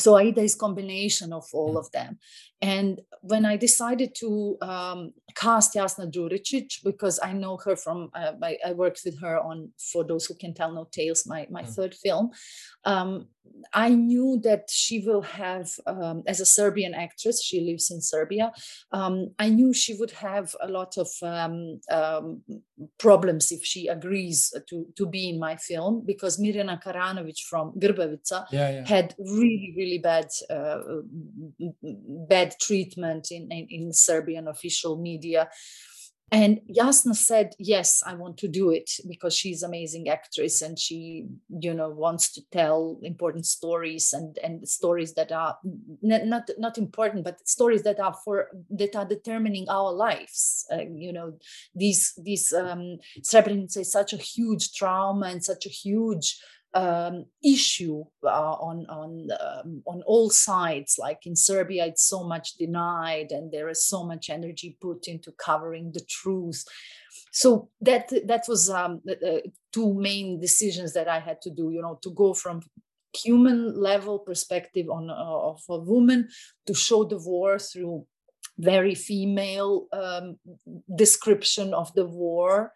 so 0.00 0.16
aida 0.16 0.40
is 0.40 0.54
combination 0.54 1.32
of 1.32 1.44
all 1.52 1.76
of 1.76 1.90
them 1.92 2.18
and 2.62 3.00
when 3.22 3.44
i 3.44 3.56
decided 3.56 4.14
to 4.14 4.56
um, 4.62 5.12
cast 5.34 5.74
jasna 5.74 6.10
Đuričić, 6.10 6.84
because 6.84 7.18
i 7.22 7.32
know 7.32 7.56
her 7.64 7.76
from 7.76 8.10
uh, 8.14 8.32
I, 8.42 8.58
I, 8.66 8.72
worked 8.72 9.02
with 9.04 9.20
her 9.20 9.38
on 9.38 9.70
for 9.92 10.04
those 10.04 10.26
who 10.26 10.34
can 10.34 10.54
tell 10.54 10.72
no 10.72 10.88
tales 10.90 11.26
my, 11.26 11.46
my 11.50 11.62
mm. 11.62 11.68
third 11.68 11.94
film 11.94 12.30
um, 12.84 13.26
i 13.72 13.88
knew 13.88 14.40
that 14.42 14.68
she 14.70 15.00
will 15.00 15.22
have 15.22 15.70
um, 15.86 16.22
as 16.26 16.40
a 16.40 16.46
serbian 16.46 16.94
actress 16.94 17.42
she 17.42 17.60
lives 17.60 17.90
in 17.90 18.00
serbia 18.00 18.52
um, 18.92 19.30
i 19.38 19.48
knew 19.48 19.72
she 19.72 19.94
would 19.94 20.10
have 20.10 20.54
a 20.60 20.68
lot 20.68 20.96
of 20.98 21.08
um, 21.22 21.80
um, 21.90 22.42
problems 22.98 23.52
if 23.52 23.64
she 23.64 23.88
agrees 23.88 24.52
to, 24.68 24.86
to 24.96 25.06
be 25.06 25.28
in 25.28 25.38
my 25.38 25.56
film 25.56 26.02
because 26.04 26.38
mirjana 26.38 26.82
karanovic 26.82 27.40
from 27.48 27.72
grbavica 27.72 28.46
yeah, 28.50 28.70
yeah. 28.70 28.86
had 28.86 29.14
really 29.18 29.74
really 29.76 29.89
bad 29.98 30.28
uh, 30.48 30.78
bad 32.28 32.54
treatment 32.60 33.30
in, 33.30 33.50
in, 33.50 33.66
in 33.70 33.92
Serbian 33.92 34.48
official 34.48 34.96
media. 34.96 35.48
And 36.32 36.60
Jasna 36.70 37.16
said, 37.16 37.54
"Yes, 37.58 38.04
I 38.06 38.14
want 38.14 38.38
to 38.38 38.46
do 38.48 38.70
it 38.70 38.88
because 39.08 39.34
she's 39.34 39.64
amazing 39.64 40.08
actress 40.08 40.62
and 40.62 40.78
she, 40.78 41.26
you 41.48 41.74
know, 41.74 41.88
wants 41.88 42.32
to 42.34 42.42
tell 42.52 43.00
important 43.02 43.46
stories 43.46 44.12
and 44.12 44.38
and 44.38 44.68
stories 44.68 45.14
that 45.14 45.32
are 45.32 45.56
not 46.02 46.48
not 46.56 46.78
important, 46.78 47.24
but 47.24 47.48
stories 47.48 47.82
that 47.82 47.98
are 47.98 48.14
for 48.24 48.46
that 48.70 48.94
are 48.94 49.06
determining 49.06 49.68
our 49.68 49.92
lives. 49.92 50.64
Uh, 50.72 50.84
you 50.94 51.12
know, 51.12 51.36
these 51.74 52.12
these 52.22 52.52
um, 52.52 52.98
Srebrenica 53.22 53.78
is 53.78 53.90
such 53.90 54.12
a 54.12 54.16
huge 54.16 54.72
trauma 54.72 55.26
and 55.26 55.42
such 55.42 55.66
a 55.66 55.70
huge 55.70 56.38
um, 56.74 57.26
issue 57.44 58.04
uh, 58.24 58.52
on 58.52 58.86
on 58.88 59.28
um, 59.40 59.82
on 59.86 60.02
all 60.06 60.30
sides. 60.30 60.96
Like 60.98 61.26
in 61.26 61.36
Serbia, 61.36 61.86
it's 61.86 62.04
so 62.04 62.24
much 62.24 62.54
denied, 62.54 63.32
and 63.32 63.50
there 63.50 63.68
is 63.68 63.84
so 63.84 64.04
much 64.04 64.30
energy 64.30 64.76
put 64.80 65.08
into 65.08 65.32
covering 65.32 65.92
the 65.92 66.04
truth. 66.08 66.64
So 67.32 67.70
that 67.80 68.12
that 68.26 68.44
was 68.48 68.70
um, 68.70 69.00
the, 69.04 69.42
two 69.72 69.94
main 69.94 70.40
decisions 70.40 70.92
that 70.94 71.08
I 71.08 71.20
had 71.20 71.40
to 71.42 71.50
do. 71.50 71.70
You 71.70 71.82
know, 71.82 71.98
to 72.02 72.10
go 72.10 72.34
from 72.34 72.62
human 73.16 73.80
level 73.80 74.20
perspective 74.20 74.88
on 74.88 75.10
uh, 75.10 75.14
of 75.14 75.62
a 75.68 75.78
woman 75.78 76.28
to 76.66 76.74
show 76.74 77.04
the 77.04 77.18
war 77.18 77.58
through 77.58 78.06
very 78.58 78.94
female 78.94 79.86
um, 79.92 80.36
description 80.94 81.72
of 81.74 81.92
the 81.94 82.04
war, 82.04 82.72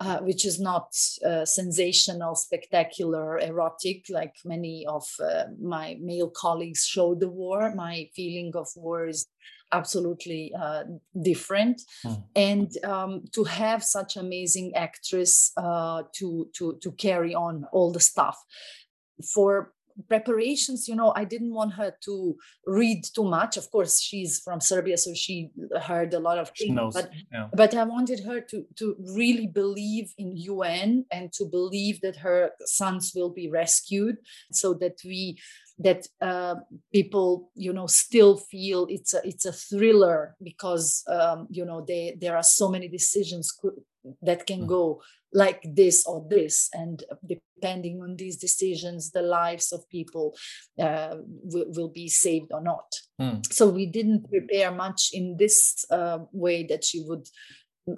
uh, 0.00 0.18
which 0.18 0.44
is 0.44 0.60
not 0.60 0.88
uh, 1.24 1.44
sensational, 1.44 2.34
spectacular, 2.34 3.38
erotic, 3.38 4.06
like 4.10 4.34
many 4.44 4.86
of 4.86 5.04
uh, 5.22 5.44
my 5.60 5.96
male 6.00 6.30
colleagues 6.30 6.84
show 6.84 7.14
the 7.14 7.28
war. 7.28 7.72
My 7.74 8.08
feeling 8.14 8.52
of 8.54 8.68
war 8.76 9.08
is 9.08 9.26
absolutely 9.72 10.52
uh, 10.58 10.84
different 11.22 11.82
mm. 12.04 12.22
and 12.34 12.70
um, 12.84 13.24
to 13.32 13.44
have 13.44 13.84
such 13.84 14.16
amazing 14.16 14.72
actress 14.74 15.52
uh, 15.56 16.02
to 16.14 16.48
to 16.54 16.78
to 16.82 16.90
carry 16.92 17.34
on 17.34 17.66
all 17.72 17.92
the 17.92 18.00
stuff 18.00 18.38
for 19.34 19.72
preparations 20.08 20.88
you 20.88 20.94
know 20.94 21.12
i 21.16 21.24
didn't 21.24 21.52
want 21.52 21.72
her 21.72 21.92
to 22.00 22.36
read 22.66 23.04
too 23.14 23.24
much 23.24 23.56
of 23.56 23.70
course 23.70 24.00
she's 24.00 24.40
from 24.40 24.60
serbia 24.60 24.96
so 24.96 25.12
she 25.14 25.50
heard 25.82 26.14
a 26.14 26.18
lot 26.18 26.38
of 26.38 26.50
things 26.50 26.74
knows, 26.74 26.94
but 26.94 27.10
yeah. 27.32 27.48
but 27.54 27.74
i 27.74 27.84
wanted 27.84 28.20
her 28.20 28.40
to 28.40 28.64
to 28.76 28.96
really 29.16 29.46
believe 29.46 30.12
in 30.18 30.36
un 30.48 31.04
and 31.10 31.32
to 31.32 31.44
believe 31.44 32.00
that 32.00 32.16
her 32.16 32.50
sons 32.64 33.12
will 33.14 33.30
be 33.30 33.48
rescued 33.48 34.16
so 34.52 34.74
that 34.74 34.98
we 35.04 35.38
that 35.78 36.06
uh, 36.20 36.56
people 36.92 37.50
you 37.54 37.72
know 37.72 37.86
still 37.86 38.36
feel 38.36 38.86
it's 38.90 39.14
a 39.14 39.20
it's 39.24 39.44
a 39.44 39.52
thriller 39.52 40.36
because 40.42 41.04
um, 41.08 41.46
you 41.50 41.64
know 41.64 41.84
they 41.86 42.16
there 42.20 42.36
are 42.36 42.42
so 42.42 42.68
many 42.68 42.88
decisions 42.88 43.56
that 44.22 44.46
can 44.46 44.62
mm. 44.62 44.66
go 44.66 45.00
like 45.32 45.62
this 45.64 46.06
or 46.06 46.26
this 46.28 46.68
and 46.72 47.04
depending 47.26 48.00
on 48.00 48.16
these 48.16 48.36
decisions 48.36 49.10
the 49.10 49.22
lives 49.22 49.72
of 49.72 49.88
people 49.90 50.34
uh, 50.80 51.16
will, 51.22 51.66
will, 51.68 51.88
be 51.88 52.08
saved 52.08 52.50
or 52.52 52.62
not. 52.62 52.94
Mm. 53.20 53.44
so 53.52 53.68
we 53.68 53.86
didn't 53.86 54.28
prepare 54.28 54.70
much 54.70 55.10
in 55.12 55.36
this 55.36 55.84
uh, 55.90 56.18
way 56.32 56.64
that 56.64 56.84
she 56.84 57.02
would 57.06 57.26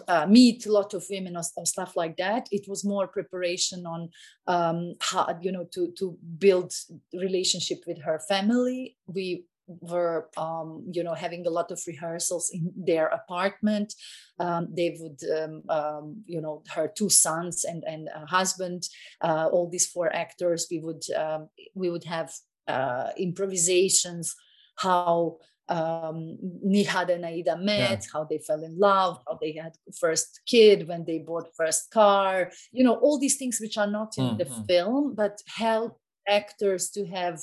uh, 0.09 0.27
meet 0.27 0.67
a 0.67 0.73
lot 0.73 0.95
of 0.95 1.05
women 1.11 1.37
or, 1.37 1.43
or, 1.57 1.67
stuff 1.67 1.97
like 1.97 2.17
that. 2.17 2.49
It 2.51 2.67
was 2.69 2.85
more 2.85 3.09
preparation 3.09 3.87
on 3.87 4.11
um, 4.47 4.95
how 5.01 5.37
you 5.41 5.53
know 5.53 5.67
to 5.75 5.93
to 5.99 6.17
build 6.39 6.73
relationship 7.13 7.79
with 7.87 8.01
her 8.03 8.21
family. 8.29 8.97
We 9.07 9.45
were 9.81 10.29
um, 10.37 10.85
you 10.91 11.03
know 11.03 11.15
having 11.15 11.47
a 11.47 11.51
lot 11.51 11.71
of 11.71 11.81
rehearsals 11.87 12.51
in 12.53 12.73
their 12.77 13.07
apartment 13.07 13.95
um, 14.39 14.69
they 14.77 14.97
would 14.99 15.21
um, 15.39 15.63
um 15.69 16.23
you 16.27 16.41
know 16.41 16.63
her 16.75 16.89
two 16.89 17.09
sons 17.09 17.65
and 17.65 17.85
and 17.85 18.09
a 18.15 18.27
husband 18.27 18.89
uh, 19.23 19.49
all 19.53 19.69
these 19.69 19.87
four 19.87 20.15
actors 20.15 20.67
we 20.71 20.79
would 20.79 21.03
um, 21.17 21.49
we 21.75 21.91
would 21.91 22.05
have 22.05 22.33
uh, 22.69 23.11
improvisations 23.17 24.35
how 24.77 25.37
um, 25.69 26.37
Nihad 26.67 27.11
and 27.11 27.25
Aida 27.25 27.57
met, 27.57 28.01
yeah. 28.03 28.07
how 28.13 28.25
they 28.25 28.39
fell 28.39 28.65
in 28.65 28.77
love, 28.77 29.21
how 29.27 29.39
they 29.41 29.53
had 29.53 29.77
first 29.99 30.41
kid, 30.45 30.89
when 30.89 31.05
they 31.05 31.21
bought 31.21 31.55
first 31.57 31.93
car, 31.93 32.51
you 32.73 32.83
know, 32.83 32.95
all 32.95 33.19
these 33.19 33.37
things 33.37 33.61
which 33.61 33.79
are 33.79 33.87
not 33.87 34.19
in 34.19 34.25
mm-hmm. 34.25 34.39
the 34.39 34.47
film, 34.67 35.15
but 35.15 35.39
help 35.47 35.97
actors 36.29 36.91
to 36.91 37.07
have 37.07 37.41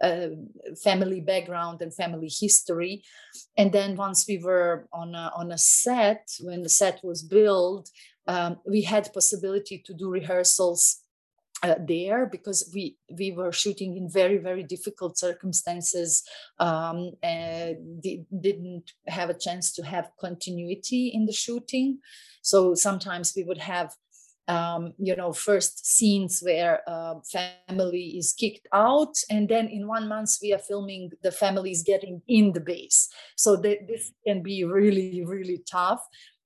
uh, 0.00 0.28
family 0.82 1.20
background 1.20 1.82
and 1.82 1.94
family 1.94 2.30
history. 2.40 3.02
And 3.56 3.72
then 3.72 3.96
once 3.96 4.26
we 4.28 4.38
were 4.38 4.88
on 4.92 5.14
a, 5.14 5.32
on 5.36 5.52
a 5.52 5.58
set, 5.58 6.28
when 6.40 6.62
the 6.62 6.68
set 6.68 7.00
was 7.02 7.22
built, 7.22 7.90
um, 8.26 8.58
we 8.66 8.82
had 8.82 9.12
possibility 9.12 9.82
to 9.86 9.94
do 9.94 10.10
rehearsals 10.10 11.02
uh, 11.62 11.74
there 11.80 12.26
because 12.26 12.70
we 12.72 12.96
we 13.18 13.32
were 13.32 13.50
shooting 13.50 13.96
in 13.96 14.08
very 14.08 14.38
very 14.38 14.62
difficult 14.62 15.18
circumstances 15.18 16.22
um, 16.60 17.10
and 17.22 18.00
didn't 18.40 18.92
have 19.08 19.28
a 19.28 19.34
chance 19.34 19.72
to 19.72 19.82
have 19.82 20.10
continuity 20.20 21.08
in 21.08 21.26
the 21.26 21.32
shooting 21.32 21.98
so 22.42 22.74
sometimes 22.74 23.32
we 23.34 23.42
would 23.42 23.58
have 23.58 23.92
um, 24.48 24.94
you 24.98 25.14
know, 25.14 25.32
first 25.32 25.86
scenes 25.86 26.40
where 26.42 26.80
uh, 26.88 27.16
family 27.30 28.16
is 28.16 28.32
kicked 28.32 28.66
out, 28.72 29.14
and 29.30 29.48
then 29.48 29.68
in 29.68 29.86
one 29.86 30.08
month 30.08 30.38
we 30.42 30.54
are 30.54 30.58
filming 30.58 31.10
the 31.22 31.30
family 31.30 31.70
is 31.70 31.82
getting 31.82 32.22
in 32.26 32.52
the 32.52 32.60
base. 32.60 33.08
So 33.36 33.56
that 33.56 33.86
this 33.86 34.10
can 34.26 34.42
be 34.42 34.64
really, 34.64 35.22
really 35.24 35.62
tough. 35.70 36.00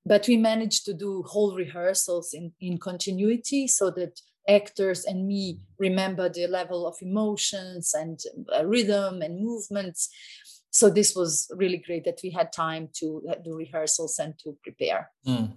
But 0.04 0.26
we 0.26 0.36
managed 0.36 0.84
to 0.86 0.94
do 0.94 1.22
whole 1.22 1.54
rehearsals 1.54 2.34
in, 2.34 2.52
in 2.60 2.78
continuity 2.78 3.68
so 3.68 3.88
that 3.92 4.20
actors 4.48 5.04
and 5.04 5.28
me 5.28 5.60
remember 5.78 6.28
the 6.28 6.48
level 6.48 6.88
of 6.88 6.96
emotions 7.00 7.94
and 7.94 8.18
uh, 8.52 8.66
rhythm 8.66 9.22
and 9.22 9.38
movements. 9.38 10.08
So 10.70 10.90
this 10.90 11.14
was 11.14 11.48
really 11.54 11.76
great 11.76 12.04
that 12.04 12.18
we 12.24 12.30
had 12.30 12.52
time 12.52 12.88
to 12.94 13.22
uh, 13.30 13.34
do 13.44 13.54
rehearsals 13.54 14.18
and 14.18 14.36
to 14.40 14.56
prepare. 14.64 15.12
Mm 15.24 15.52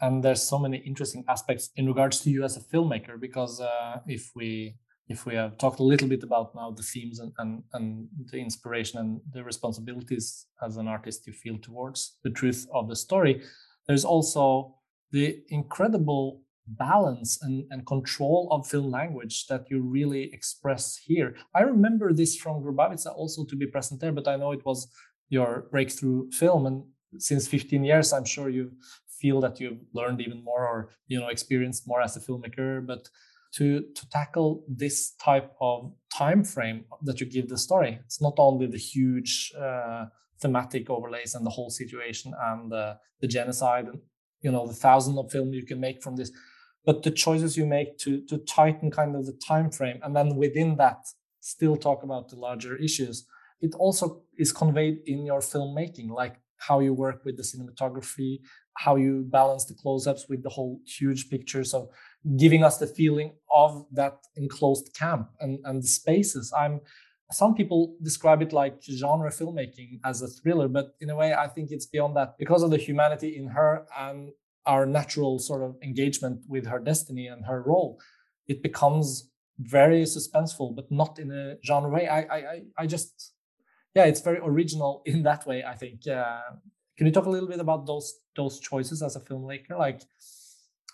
and 0.00 0.22
there's 0.22 0.42
so 0.42 0.58
many 0.58 0.78
interesting 0.78 1.24
aspects 1.28 1.70
in 1.76 1.86
regards 1.86 2.20
to 2.20 2.30
you 2.30 2.44
as 2.44 2.56
a 2.56 2.60
filmmaker 2.60 3.18
because 3.20 3.60
uh, 3.60 3.98
if 4.06 4.30
we 4.34 4.76
if 5.08 5.26
we 5.26 5.34
have 5.34 5.58
talked 5.58 5.80
a 5.80 5.82
little 5.82 6.06
bit 6.06 6.22
about 6.22 6.54
now 6.54 6.70
the 6.70 6.84
themes 6.84 7.18
and, 7.18 7.32
and, 7.38 7.64
and 7.72 8.06
the 8.30 8.38
inspiration 8.38 9.00
and 9.00 9.20
the 9.32 9.42
responsibilities 9.42 10.46
as 10.62 10.76
an 10.76 10.86
artist 10.86 11.26
you 11.26 11.32
feel 11.32 11.58
towards 11.58 12.18
the 12.22 12.30
truth 12.30 12.66
of 12.72 12.88
the 12.88 12.96
story 12.96 13.42
there's 13.86 14.04
also 14.04 14.74
the 15.10 15.42
incredible 15.48 16.40
balance 16.66 17.42
and, 17.42 17.64
and 17.70 17.84
control 17.86 18.48
of 18.52 18.66
film 18.66 18.90
language 18.90 19.46
that 19.48 19.64
you 19.68 19.82
really 19.82 20.32
express 20.32 20.96
here. 20.96 21.34
I 21.54 21.62
remember 21.62 22.12
this 22.12 22.36
from 22.36 22.62
Grbavica 22.62 23.12
also 23.12 23.44
to 23.44 23.56
be 23.56 23.66
present 23.66 24.00
there 24.00 24.12
but 24.12 24.28
i 24.28 24.36
know 24.36 24.52
it 24.52 24.64
was 24.64 24.88
your 25.28 25.66
breakthrough 25.70 26.30
film 26.30 26.66
and 26.66 26.84
since 27.18 27.48
15 27.48 27.82
years 27.84 28.12
i'm 28.12 28.24
sure 28.24 28.48
you've 28.48 28.74
feel 29.20 29.40
that 29.40 29.60
you've 29.60 29.80
learned 29.92 30.20
even 30.20 30.42
more 30.42 30.66
or 30.66 30.90
you 31.06 31.18
know 31.20 31.28
experienced 31.28 31.86
more 31.86 32.02
as 32.02 32.16
a 32.16 32.20
filmmaker 32.20 32.84
but 32.84 33.08
to 33.52 33.84
to 33.96 34.08
tackle 34.10 34.64
this 34.68 35.12
type 35.12 35.50
of 35.60 35.92
time 36.16 36.44
frame 36.44 36.84
that 37.02 37.20
you 37.20 37.26
give 37.26 37.48
the 37.48 37.58
story 37.58 37.98
it's 38.04 38.20
not 38.20 38.34
only 38.38 38.66
the 38.66 38.78
huge 38.78 39.52
uh, 39.58 40.06
thematic 40.40 40.88
overlays 40.88 41.34
and 41.34 41.44
the 41.44 41.50
whole 41.50 41.70
situation 41.70 42.32
and 42.50 42.72
uh, 42.72 42.94
the 43.20 43.28
genocide 43.28 43.86
and 43.86 44.00
you 44.40 44.50
know 44.50 44.66
the 44.66 44.80
thousand 44.86 45.18
of 45.18 45.30
film 45.30 45.52
you 45.52 45.64
can 45.64 45.80
make 45.80 46.02
from 46.02 46.16
this 46.16 46.30
but 46.84 47.02
the 47.02 47.10
choices 47.10 47.56
you 47.56 47.66
make 47.66 47.98
to 47.98 48.24
to 48.26 48.38
tighten 48.38 48.90
kind 48.90 49.14
of 49.14 49.26
the 49.26 49.38
time 49.46 49.70
frame 49.70 50.00
and 50.02 50.16
then 50.16 50.36
within 50.36 50.76
that 50.76 51.06
still 51.40 51.76
talk 51.76 52.02
about 52.02 52.28
the 52.28 52.36
larger 52.36 52.76
issues 52.76 53.26
it 53.60 53.74
also 53.74 54.22
is 54.38 54.52
conveyed 54.52 54.98
in 55.06 55.26
your 55.26 55.40
filmmaking 55.40 56.08
like 56.08 56.36
how 56.66 56.80
you 56.80 56.92
work 56.94 57.24
with 57.24 57.36
the 57.36 57.42
cinematography 57.42 58.40
how 58.80 58.96
you 58.96 59.26
balance 59.28 59.66
the 59.66 59.74
close-ups 59.74 60.26
with 60.28 60.42
the 60.42 60.48
whole 60.48 60.80
huge 60.86 61.28
pictures 61.28 61.74
of 61.74 61.88
giving 62.36 62.64
us 62.64 62.78
the 62.78 62.86
feeling 62.86 63.32
of 63.54 63.84
that 63.92 64.16
enclosed 64.36 64.94
camp 64.94 65.28
and, 65.40 65.58
and 65.64 65.82
the 65.82 65.86
spaces. 65.86 66.52
I'm 66.56 66.80
some 67.32 67.54
people 67.54 67.94
describe 68.02 68.42
it 68.42 68.52
like 68.52 68.82
genre 68.82 69.30
filmmaking 69.30 70.00
as 70.04 70.20
a 70.20 70.26
thriller 70.26 70.66
but 70.66 70.96
in 71.00 71.10
a 71.10 71.14
way 71.14 71.32
i 71.32 71.46
think 71.46 71.70
it's 71.70 71.86
beyond 71.86 72.16
that. 72.16 72.36
Because 72.38 72.62
of 72.64 72.70
the 72.70 72.76
humanity 72.88 73.36
in 73.36 73.46
her 73.48 73.86
and 73.96 74.30
our 74.66 74.84
natural 74.84 75.38
sort 75.38 75.62
of 75.62 75.76
engagement 75.82 76.40
with 76.48 76.66
her 76.66 76.80
destiny 76.80 77.26
and 77.28 77.44
her 77.44 77.62
role 77.62 78.00
it 78.48 78.62
becomes 78.62 79.30
very 79.58 80.02
suspenseful 80.02 80.74
but 80.74 80.90
not 80.90 81.18
in 81.18 81.30
a 81.30 81.56
genre 81.64 81.90
way. 81.90 82.08
I 82.08 82.20
i 82.38 82.62
i 82.78 82.86
just 82.86 83.34
yeah 83.94 84.04
it's 84.04 84.20
very 84.20 84.38
original 84.42 85.02
in 85.06 85.22
that 85.22 85.46
way 85.46 85.64
i 85.64 85.74
think 85.74 86.06
uh, 86.06 86.40
can 87.00 87.06
you 87.06 87.12
talk 87.14 87.24
a 87.24 87.30
little 87.30 87.48
bit 87.48 87.60
about 87.60 87.86
those 87.86 88.20
those 88.36 88.60
choices 88.60 89.02
as 89.02 89.16
a 89.16 89.20
filmmaker, 89.20 89.78
like 89.78 90.02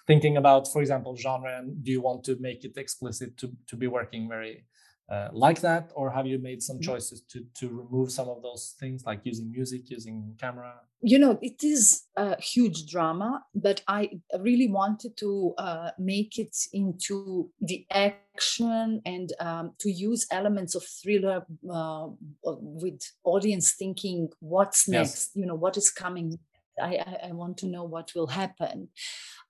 thinking 0.07 0.37
about, 0.37 0.69
for 0.73 0.81
example, 0.81 1.17
genre, 1.17 1.59
and 1.59 1.83
do 1.83 1.91
you 1.91 2.00
want 2.00 2.23
to 2.25 2.37
make 2.38 2.65
it 2.65 2.76
explicit 2.76 3.37
to 3.38 3.50
to 3.67 3.76
be 3.76 3.88
working 3.88 4.29
very 4.29 4.65
uh, 5.09 5.29
like 5.33 5.61
that, 5.61 5.93
or 5.95 6.11
have 6.11 6.27
you 6.27 6.39
made 6.39 6.63
some 6.63 6.77
mm-hmm. 6.77 6.93
choices 6.93 7.21
to 7.23 7.45
to 7.55 7.69
remove 7.69 8.11
some 8.11 8.29
of 8.29 8.43
those 8.43 8.75
things, 8.81 9.05
like 9.07 9.21
using 9.25 9.51
music, 9.51 9.89
using 9.89 10.35
camera? 10.41 10.75
You 11.03 11.19
know, 11.19 11.39
it 11.43 11.63
is 11.63 12.05
a 12.17 12.41
huge 12.41 12.87
drama, 12.91 13.45
but 13.55 13.83
I 13.87 14.11
really 14.41 14.69
wanted 14.69 15.17
to 15.19 15.55
uh, 15.59 15.91
make 15.99 16.39
it 16.39 16.57
into 16.73 17.51
the 17.61 17.87
action 17.91 19.03
and 19.05 19.33
um, 19.39 19.73
to 19.79 19.91
use 19.91 20.27
elements 20.33 20.75
of 20.75 20.85
thriller 20.85 21.47
uh, 21.71 22.09
with 22.43 23.01
audience 23.23 23.73
thinking, 23.73 24.31
what's 24.41 24.89
next? 24.89 25.15
Yes. 25.15 25.31
You 25.35 25.47
know, 25.47 25.55
what 25.55 25.77
is 25.77 25.91
coming 25.91 26.39
I, 26.80 27.18
I, 27.28 27.33
want 27.33 27.59
to 27.59 27.66
know 27.66 27.85
what 27.85 28.12
will 28.14 28.26
happen. 28.26 28.88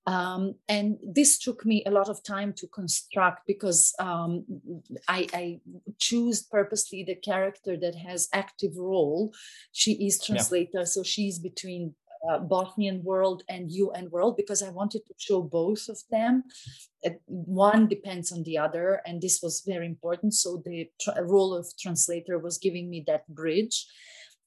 Um, 0.07 0.55
and 0.69 0.99
this 1.03 1.39
took 1.39 1.67
me 1.67 1.83
a 1.85 1.91
lot 1.91 2.09
of 2.09 2.23
time 2.23 2.53
to 2.59 2.69
construct 2.69 3.47
because 3.47 3.93
um, 3.99 4.45
I, 5.09 5.27
I, 5.35 5.61
choose 5.99 6.43
purposely 6.43 7.03
the 7.03 7.17
character 7.17 7.77
that 7.77 7.97
has 7.97 8.29
active 8.33 8.77
role. 8.77 9.33
She 9.73 10.07
is 10.07 10.23
translator, 10.23 10.81
yeah. 10.81 10.85
so 10.85 11.03
she's 11.03 11.39
between 11.41 11.95
uh, 12.29 12.39
Bosnian 12.39 13.03
world 13.03 13.43
and 13.49 13.71
UN 13.71 14.11
world 14.11 14.37
because 14.37 14.63
I 14.63 14.71
wanted 14.71 15.03
to 15.07 15.15
show 15.17 15.43
both 15.43 15.89
of 15.89 15.99
them. 16.11 16.45
Uh, 17.05 17.11
one 17.27 17.89
depends 17.89 18.33
on 18.33 18.43
the 18.45 18.59
other, 18.59 19.01
and 19.07 19.21
this 19.21 19.41
was 19.43 19.63
very 19.67 19.87
important. 19.87 20.35
So 20.35 20.63
the 20.65 20.89
tra- 21.01 21.23
role 21.23 21.55
of 21.55 21.67
translator 21.79 22.39
was 22.39 22.59
giving 22.59 22.89
me 22.89 23.05
that 23.07 23.27
bridge 23.29 23.87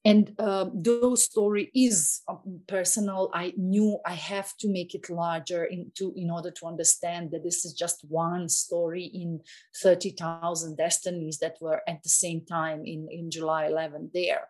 and 0.04 0.34
uh, 0.38 0.66
though 0.72 1.14
story 1.14 1.70
is 1.74 2.22
um, 2.28 2.60
personal 2.66 3.30
i 3.34 3.52
knew 3.56 3.98
i 4.06 4.14
have 4.14 4.56
to 4.56 4.68
make 4.68 4.94
it 4.94 5.10
larger 5.10 5.64
into 5.64 6.12
in 6.16 6.30
order 6.30 6.50
to 6.50 6.66
understand 6.66 7.30
that 7.30 7.44
this 7.44 7.64
is 7.64 7.74
just 7.74 8.04
one 8.08 8.48
story 8.48 9.04
in 9.04 9.40
30000 9.82 10.76
destinies 10.76 11.38
that 11.38 11.56
were 11.60 11.82
at 11.86 12.02
the 12.02 12.08
same 12.08 12.40
time 12.44 12.84
in 12.84 13.08
in 13.10 13.30
july 13.30 13.66
11 13.66 14.10
there. 14.12 14.48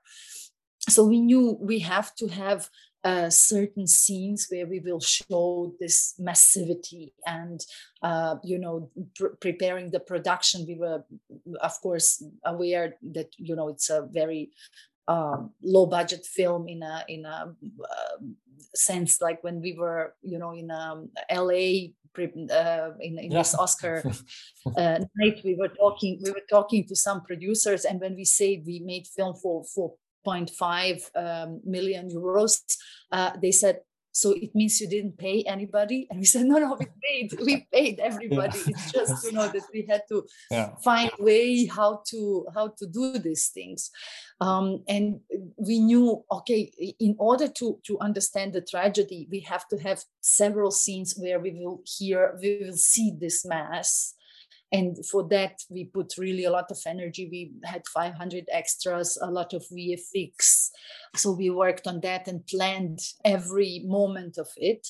So 0.88 1.04
we 1.04 1.20
knew 1.20 1.58
we 1.60 1.80
have 1.80 2.14
to 2.16 2.28
have 2.28 2.68
uh, 3.02 3.30
certain 3.30 3.86
scenes 3.86 4.46
where 4.50 4.66
we 4.66 4.80
will 4.80 5.00
show 5.00 5.74
this 5.80 6.14
massivity 6.20 7.12
and 7.26 7.60
uh, 8.02 8.36
you 8.42 8.58
know 8.58 8.90
pr- 9.14 9.36
preparing 9.40 9.90
the 9.90 10.00
production. 10.00 10.66
We 10.66 10.76
were 10.76 11.04
of 11.60 11.80
course 11.80 12.22
aware 12.44 12.96
that 13.12 13.28
you 13.38 13.56
know 13.56 13.68
it's 13.68 13.90
a 13.90 14.06
very 14.10 14.50
um, 15.08 15.50
low 15.62 15.86
budget 15.86 16.24
film 16.24 16.68
in 16.68 16.82
a 16.82 17.04
in 17.08 17.24
a 17.24 17.54
uh, 17.82 18.16
sense 18.74 19.20
like 19.20 19.42
when 19.42 19.60
we 19.60 19.76
were 19.78 20.14
you 20.22 20.38
know 20.38 20.52
in 20.52 20.70
um, 20.70 21.10
LA 21.32 21.90
uh, 22.18 22.90
in, 23.00 23.18
in 23.18 23.30
yeah. 23.30 23.38
this 23.38 23.54
Oscar 23.54 24.02
uh, 24.76 24.98
night 25.16 25.40
we 25.44 25.54
were 25.54 25.68
talking 25.68 26.20
we 26.22 26.30
were 26.30 26.46
talking 26.48 26.86
to 26.86 26.96
some 26.96 27.22
producers 27.22 27.84
and 27.84 28.00
when 28.00 28.14
we 28.14 28.24
say 28.24 28.62
we 28.66 28.80
made 28.80 29.06
film 29.06 29.34
for 29.34 29.64
4.5 30.26 31.10
um, 31.16 31.60
million 31.64 32.08
euros 32.10 32.60
uh, 33.12 33.30
they 33.40 33.52
said 33.52 33.80
so 34.20 34.33
it 34.33 34.54
means 34.54 34.80
you 34.80 34.88
didn't 34.88 35.16
pay 35.18 35.42
anybody? 35.46 36.06
And 36.11 36.20
we 36.20 36.26
said 36.26 36.46
no 36.46 36.59
no 36.59 36.76
we 36.78 36.87
paid. 37.02 37.33
We 37.44 37.66
paid 37.72 37.98
everybody. 38.00 38.59
Yeah. 38.59 38.64
it's 38.68 38.92
just 38.92 39.24
you 39.24 39.33
know 39.33 39.48
that 39.48 39.62
we 39.72 39.87
had 39.88 40.02
to 40.09 40.26
yeah. 40.50 40.74
find 40.85 41.11
way 41.18 41.66
how 41.66 42.02
to 42.11 42.46
how 42.54 42.68
to 42.78 42.87
do 42.87 43.18
these 43.18 43.48
things. 43.48 43.90
Um, 44.40 44.83
and 44.88 45.20
we 45.56 45.80
knew 45.80 46.24
okay 46.30 46.70
in 46.98 47.14
order 47.18 47.48
to 47.48 47.78
to 47.87 47.98
understand 48.00 48.52
the 48.52 48.62
tragedy 48.62 49.28
we 49.30 49.40
have 49.40 49.66
to 49.68 49.76
have 49.78 50.02
several 50.20 50.70
scenes 50.70 51.14
where 51.16 51.38
we 51.38 51.52
will 51.52 51.83
hear 51.85 52.38
we 52.40 52.61
will 52.62 52.76
see 52.76 53.12
this 53.18 53.44
mass 53.44 54.14
and 54.72 55.04
for 55.06 55.26
that 55.28 55.61
we 55.68 55.85
put 55.85 56.14
really 56.18 56.44
a 56.44 56.50
lot 56.50 56.70
of 56.70 56.78
energy. 56.87 57.28
We 57.30 57.52
had 57.64 57.83
500 57.87 58.44
extras 58.52 59.18
a 59.20 59.30
lot 59.30 59.52
of 59.52 59.64
vfx 59.72 60.70
so 61.16 61.33
we 61.33 61.50
worked 61.50 61.87
on 61.87 62.00
that 62.00 62.28
and 62.28 62.46
planned 62.46 63.00
every 63.24 63.83
moment 63.85 64.38
of 64.38 64.48
it. 64.56 64.87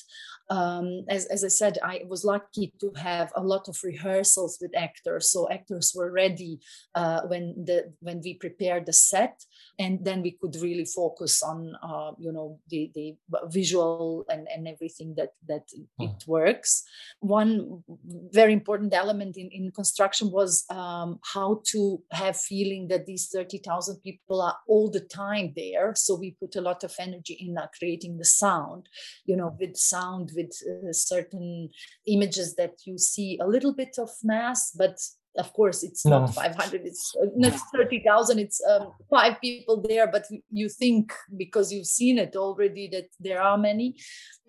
Um, 0.49 1.05
as, 1.07 1.27
as 1.27 1.45
i 1.45 1.47
said 1.47 1.77
i 1.81 2.01
was 2.09 2.25
lucky 2.25 2.73
to 2.81 2.91
have 2.97 3.31
a 3.37 3.41
lot 3.41 3.69
of 3.69 3.79
rehearsals 3.85 4.57
with 4.61 4.75
actors. 4.75 5.31
So 5.31 5.49
actors 5.49 5.93
were 5.95 6.11
ready 6.11 6.59
uh, 6.93 7.21
when 7.27 7.55
the 7.65 7.93
when 8.01 8.19
we 8.21 8.33
prepared 8.33 8.85
the 8.85 8.93
set. 8.93 9.45
And 9.79 10.03
then 10.03 10.21
we 10.21 10.31
could 10.31 10.55
really 10.57 10.85
focus 10.85 11.41
on 11.41 11.73
uh, 11.81 12.11
you 12.19 12.31
know 12.31 12.59
the, 12.69 12.91
the 12.93 13.15
visual 13.45 14.25
and, 14.29 14.47
and 14.53 14.67
everything 14.67 15.15
that 15.15 15.33
that 15.47 15.69
it 15.99 16.27
works. 16.27 16.83
One 17.21 17.83
very 18.31 18.53
important 18.53 18.93
element 18.93 19.37
in, 19.37 19.49
in 19.51 19.70
construction 19.71 20.31
was 20.31 20.65
um, 20.69 21.19
how 21.33 21.61
to 21.67 22.01
have 22.11 22.37
feeling 22.37 22.87
that 22.89 23.05
these 23.05 23.29
30,000 23.29 24.01
people 24.03 24.41
are 24.41 24.57
all 24.67 24.89
the 24.89 25.01
time 25.01 25.53
there. 25.55 25.93
So 25.95 26.15
we 26.15 26.35
put 26.39 26.55
a 26.55 26.61
lot 26.61 26.83
of 26.83 26.93
energy 26.99 27.33
in 27.39 27.57
uh, 27.57 27.67
creating 27.77 28.17
the 28.17 28.25
sound 28.25 28.87
you 29.25 29.35
know 29.35 29.55
with 29.59 29.75
sound 29.75 30.31
with 30.35 30.51
uh, 30.69 30.91
certain 30.91 31.69
images 32.07 32.55
that 32.55 32.73
you 32.85 32.97
see 32.97 33.39
a 33.41 33.47
little 33.47 33.73
bit 33.73 33.95
of 33.97 34.09
mass 34.23 34.71
but 34.71 34.97
of 35.37 35.53
course 35.53 35.81
it's 35.81 36.05
no. 36.05 36.19
not 36.19 36.33
500 36.33 36.81
it's 36.83 37.15
uh, 37.21 37.27
not 37.35 37.57
30000 37.73 38.39
it's 38.39 38.61
um, 38.69 38.91
five 39.09 39.39
people 39.39 39.81
there 39.81 40.07
but 40.07 40.25
you 40.51 40.67
think 40.67 41.13
because 41.37 41.71
you've 41.71 41.85
seen 41.85 42.17
it 42.17 42.35
already 42.35 42.89
that 42.91 43.07
there 43.19 43.41
are 43.41 43.57
many. 43.57 43.95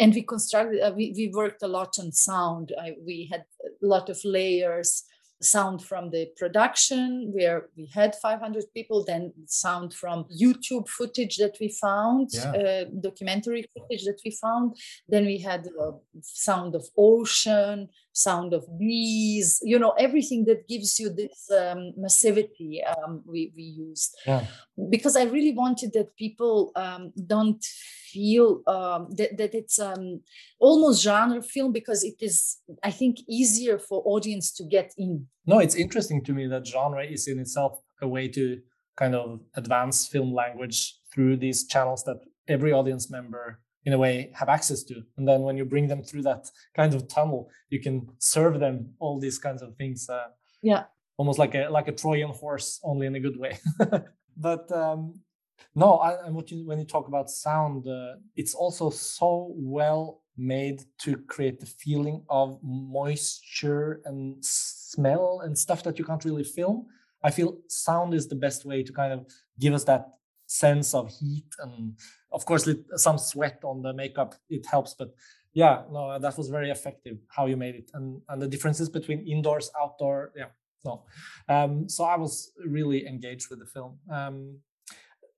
And 0.01 0.13
we 0.13 0.23
constructed 0.23 0.81
uh, 0.81 0.93
we, 0.97 1.15
we 1.17 1.31
worked 1.33 1.63
a 1.63 1.69
lot 1.69 1.95
on 2.01 2.11
sound. 2.11 2.73
I, 2.81 2.95
we 3.07 3.29
had 3.31 3.45
a 3.63 3.87
lot 3.87 4.09
of 4.09 4.19
layers 4.25 5.05
sound 5.43 5.83
from 5.85 6.11
the 6.11 6.27
production 6.37 7.31
where 7.35 7.69
we 7.77 7.91
had 7.93 8.15
500 8.15 8.65
people 8.75 9.05
then 9.05 9.33
sound 9.47 9.93
from 9.93 10.25
youtube 10.25 10.89
footage 10.89 11.37
that 11.37 11.57
we 11.61 11.69
found 11.69 12.31
yeah. 12.33 12.51
uh, 12.53 12.85
documentary 13.01 13.65
footage 13.75 14.05
that 14.05 14.21
we 14.25 14.31
found 14.31 14.77
then 15.09 15.25
we 15.27 15.39
had 15.39 15.69
uh, 15.81 15.93
sound 16.23 16.75
of 16.75 16.87
ocean 16.97 17.89
sound 18.13 18.53
of 18.53 18.65
bees 18.79 19.59
you 19.63 19.79
know 19.79 19.91
everything 19.99 20.45
that 20.45 20.69
gives 20.69 21.01
you 21.01 21.09
this 21.09 21.51
um, 21.51 21.93
massivity 21.99 22.81
um, 22.97 23.23
we, 23.27 23.53
we 23.57 23.63
used 23.63 24.15
yeah. 24.27 24.45
because 24.91 25.17
i 25.17 25.25
really 25.25 25.53
wanted 25.53 25.93
that 25.93 26.15
people 26.17 26.73
um, 26.77 27.13
don't 27.27 27.65
feel 28.13 28.61
um, 28.67 29.09
that, 29.17 29.37
that 29.39 29.55
it's 29.55 29.79
um, 29.79 30.21
almost 30.61 31.03
genre 31.03 31.43
film 31.43 31.73
because 31.73 32.05
it 32.05 32.17
is 32.21 32.59
i 32.83 32.91
think 32.91 33.17
easier 33.29 33.79
for 33.79 34.03
audience 34.05 34.53
to 34.53 34.65
get 34.65 34.93
in 34.99 35.27
no 35.47 35.59
it's 35.59 35.75
interesting 35.75 36.23
to 36.23 36.33
me 36.33 36.47
that 36.47 36.67
genre 36.67 37.05
is 37.05 37.27
in 37.27 37.39
itself 37.39 37.79
a 38.03 38.09
way 38.09 38.29
to 38.29 38.61
kind 38.97 39.15
of 39.15 39.41
advance 39.55 40.07
film 40.07 40.35
language 40.35 40.99
through 41.13 41.37
these 41.37 41.67
channels 41.67 42.05
that 42.05 42.19
every 42.49 42.73
audience 42.73 43.11
member 43.11 43.61
in 43.85 43.93
a 43.93 43.99
way 43.99 44.31
have 44.35 44.49
access 44.49 44.83
to. 44.85 45.03
And 45.17 45.27
then 45.27 45.43
when 45.43 45.57
you 45.57 45.65
bring 45.65 45.89
them 45.89 46.03
through 46.03 46.23
that 46.23 46.51
kind 46.75 46.95
of 46.95 47.09
tunnel 47.09 47.51
you 47.71 47.81
can 47.81 48.09
serve 48.19 48.61
them 48.61 48.95
all 48.99 49.19
these 49.19 49.39
kinds 49.39 49.63
of 49.63 49.75
things 49.77 50.09
uh, 50.09 50.29
yeah. 50.63 50.85
almost 51.17 51.39
like 51.39 51.55
a 51.55 51.69
like 51.69 51.89
a 51.89 51.93
trojan 51.93 52.31
horse 52.31 52.81
only 52.83 53.07
in 53.07 53.15
a 53.15 53.21
good 53.21 53.39
way. 53.39 53.59
But 54.37 54.73
um 54.73 55.21
no 55.75 55.97
I, 55.99 56.27
and 56.27 56.35
what 56.35 56.51
you 56.51 56.67
when 56.67 56.79
you 56.79 56.87
talk 56.87 57.07
about 57.09 57.31
sound 57.31 57.87
uh, 57.87 58.15
it's 58.35 58.55
also 58.55 58.91
so 58.91 59.53
well 59.57 60.23
made 60.37 60.83
to 60.99 61.17
create 61.17 61.61
the 61.61 61.67
feeling 61.67 62.25
of 62.29 62.59
moisture 62.63 64.01
and 64.05 64.37
smell 64.45 65.43
and 65.45 65.57
stuff 65.57 65.83
that 65.83 65.99
you 65.99 66.05
can't 66.05 66.25
really 66.25 66.45
film. 66.45 66.87
I 67.23 67.31
feel 67.31 67.59
sound 67.69 68.15
is 68.15 68.29
the 68.29 68.35
best 68.35 68.65
way 68.65 68.83
to 68.83 68.93
kind 68.93 69.13
of 69.13 69.27
give 69.59 69.75
us 69.75 69.85
that 69.85 70.09
sense 70.53 70.93
of 70.95 71.11
heat 71.19 71.51
and 71.61 71.97
of 72.31 72.45
course 72.45 72.69
some 72.97 73.17
sweat 73.17 73.59
on 73.65 73.81
the 73.81 73.93
makeup 73.95 74.35
it 74.51 74.67
helps 74.67 74.93
but 74.95 75.15
yeah 75.55 75.83
no 75.91 76.19
that 76.19 76.37
was 76.37 76.49
very 76.49 76.71
effective 76.71 77.17
how 77.29 77.47
you 77.47 77.57
made 77.57 77.75
it. 77.75 77.91
And 77.95 78.21
and 78.29 78.41
the 78.43 78.49
differences 78.49 78.89
between 78.91 79.21
indoors 79.27 79.71
outdoor 79.81 80.33
yeah 80.37 80.51
no. 80.85 81.05
Um, 81.49 81.89
so 81.89 82.05
i 82.05 82.17
was 82.17 82.53
really 82.67 83.07
engaged 83.07 83.47
with 83.51 83.61
the 83.61 83.67
film. 83.75 83.93
Um, 84.11 84.59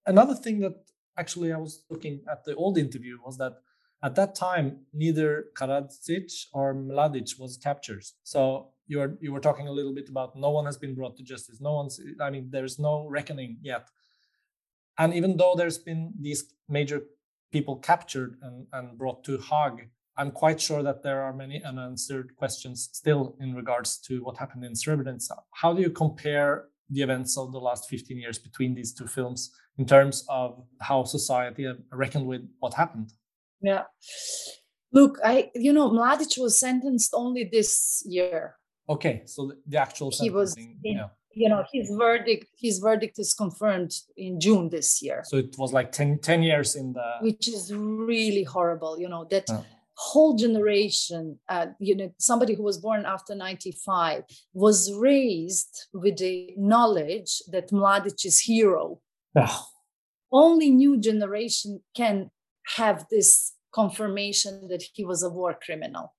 another 0.06 0.34
thing 0.34 0.58
that 0.64 0.76
actually 1.16 1.52
i 1.52 1.60
was 1.66 1.84
looking 1.90 2.16
at 2.32 2.44
the 2.44 2.54
old 2.56 2.76
interview 2.76 3.18
was 3.24 3.36
that 3.38 3.54
at 4.02 4.16
that 4.16 4.34
time 4.34 4.66
neither 4.92 5.44
karadzic 5.58 6.30
or 6.52 6.74
mladic 6.74 7.38
was 7.38 7.56
captured. 7.56 8.04
So 8.24 8.40
you 8.86 8.98
were 8.98 9.16
you 9.20 9.32
were 9.32 9.44
talking 9.48 9.68
a 9.68 9.76
little 9.78 9.94
bit 9.94 10.08
about 10.08 10.34
no 10.34 10.50
one 10.50 10.66
has 10.66 10.76
been 10.76 10.94
brought 10.94 11.16
to 11.16 11.24
justice 11.32 11.58
no 11.68 11.72
one's 11.80 11.98
i 12.20 12.28
mean 12.34 12.44
there's 12.54 12.78
no 12.78 13.06
reckoning 13.08 13.56
yet 13.62 13.88
and 14.98 15.14
even 15.14 15.36
though 15.36 15.54
there's 15.56 15.78
been 15.78 16.12
these 16.20 16.52
major 16.68 17.02
people 17.52 17.76
captured 17.76 18.36
and, 18.42 18.66
and 18.72 18.98
brought 18.98 19.24
to 19.24 19.38
Hague, 19.38 19.88
I'm 20.16 20.30
quite 20.30 20.60
sure 20.60 20.82
that 20.82 21.02
there 21.02 21.22
are 21.22 21.32
many 21.32 21.62
unanswered 21.62 22.36
questions 22.36 22.88
still 22.92 23.36
in 23.40 23.54
regards 23.54 23.98
to 24.02 24.22
what 24.22 24.36
happened 24.36 24.64
in 24.64 24.72
Srebrenica. 24.72 25.38
How 25.52 25.72
do 25.72 25.82
you 25.82 25.90
compare 25.90 26.66
the 26.90 27.02
events 27.02 27.36
of 27.36 27.50
the 27.52 27.58
last 27.58 27.88
15 27.88 28.18
years 28.18 28.38
between 28.38 28.74
these 28.74 28.92
two 28.92 29.06
films 29.06 29.50
in 29.78 29.86
terms 29.86 30.24
of 30.28 30.62
how 30.80 31.02
society 31.04 31.66
reckoned 31.92 32.26
with 32.26 32.42
what 32.60 32.74
happened? 32.74 33.12
Yeah. 33.60 33.84
Look, 34.92 35.18
I 35.24 35.50
you 35.56 35.72
know 35.72 35.90
Mladic 35.90 36.38
was 36.38 36.60
sentenced 36.60 37.12
only 37.14 37.48
this 37.50 38.02
year. 38.06 38.54
Okay, 38.88 39.22
so 39.26 39.50
the 39.66 39.78
actual 39.78 40.12
he 40.12 40.30
was 40.30 40.56
in, 40.56 40.78
yeah 40.84 41.08
you 41.34 41.48
know 41.48 41.64
his 41.72 41.90
verdict 41.90 42.46
his 42.56 42.78
verdict 42.78 43.18
is 43.18 43.34
confirmed 43.34 43.92
in 44.16 44.40
june 44.40 44.68
this 44.68 45.02
year 45.02 45.22
so 45.24 45.36
it 45.36 45.54
was 45.58 45.72
like 45.72 45.92
10, 45.92 46.18
10 46.18 46.42
years 46.42 46.76
in 46.76 46.92
the 46.92 47.12
which 47.20 47.48
is 47.48 47.72
really 47.74 48.44
horrible 48.44 48.98
you 48.98 49.08
know 49.08 49.26
that 49.30 49.44
oh. 49.50 49.64
whole 49.94 50.36
generation 50.36 51.38
uh, 51.48 51.66
you 51.78 51.96
know 51.96 52.12
somebody 52.18 52.54
who 52.54 52.62
was 52.62 52.78
born 52.78 53.04
after 53.04 53.34
95 53.34 54.24
was 54.52 54.92
raised 54.94 55.86
with 55.92 56.18
the 56.18 56.54
knowledge 56.56 57.42
that 57.50 57.70
mladic 57.70 58.24
is 58.24 58.40
hero 58.40 59.00
oh. 59.36 59.64
only 60.32 60.70
new 60.70 60.98
generation 60.98 61.80
can 61.96 62.30
have 62.76 63.06
this 63.10 63.52
confirmation 63.72 64.68
that 64.68 64.82
he 64.94 65.04
was 65.04 65.22
a 65.22 65.28
war 65.28 65.56
criminal 65.64 66.12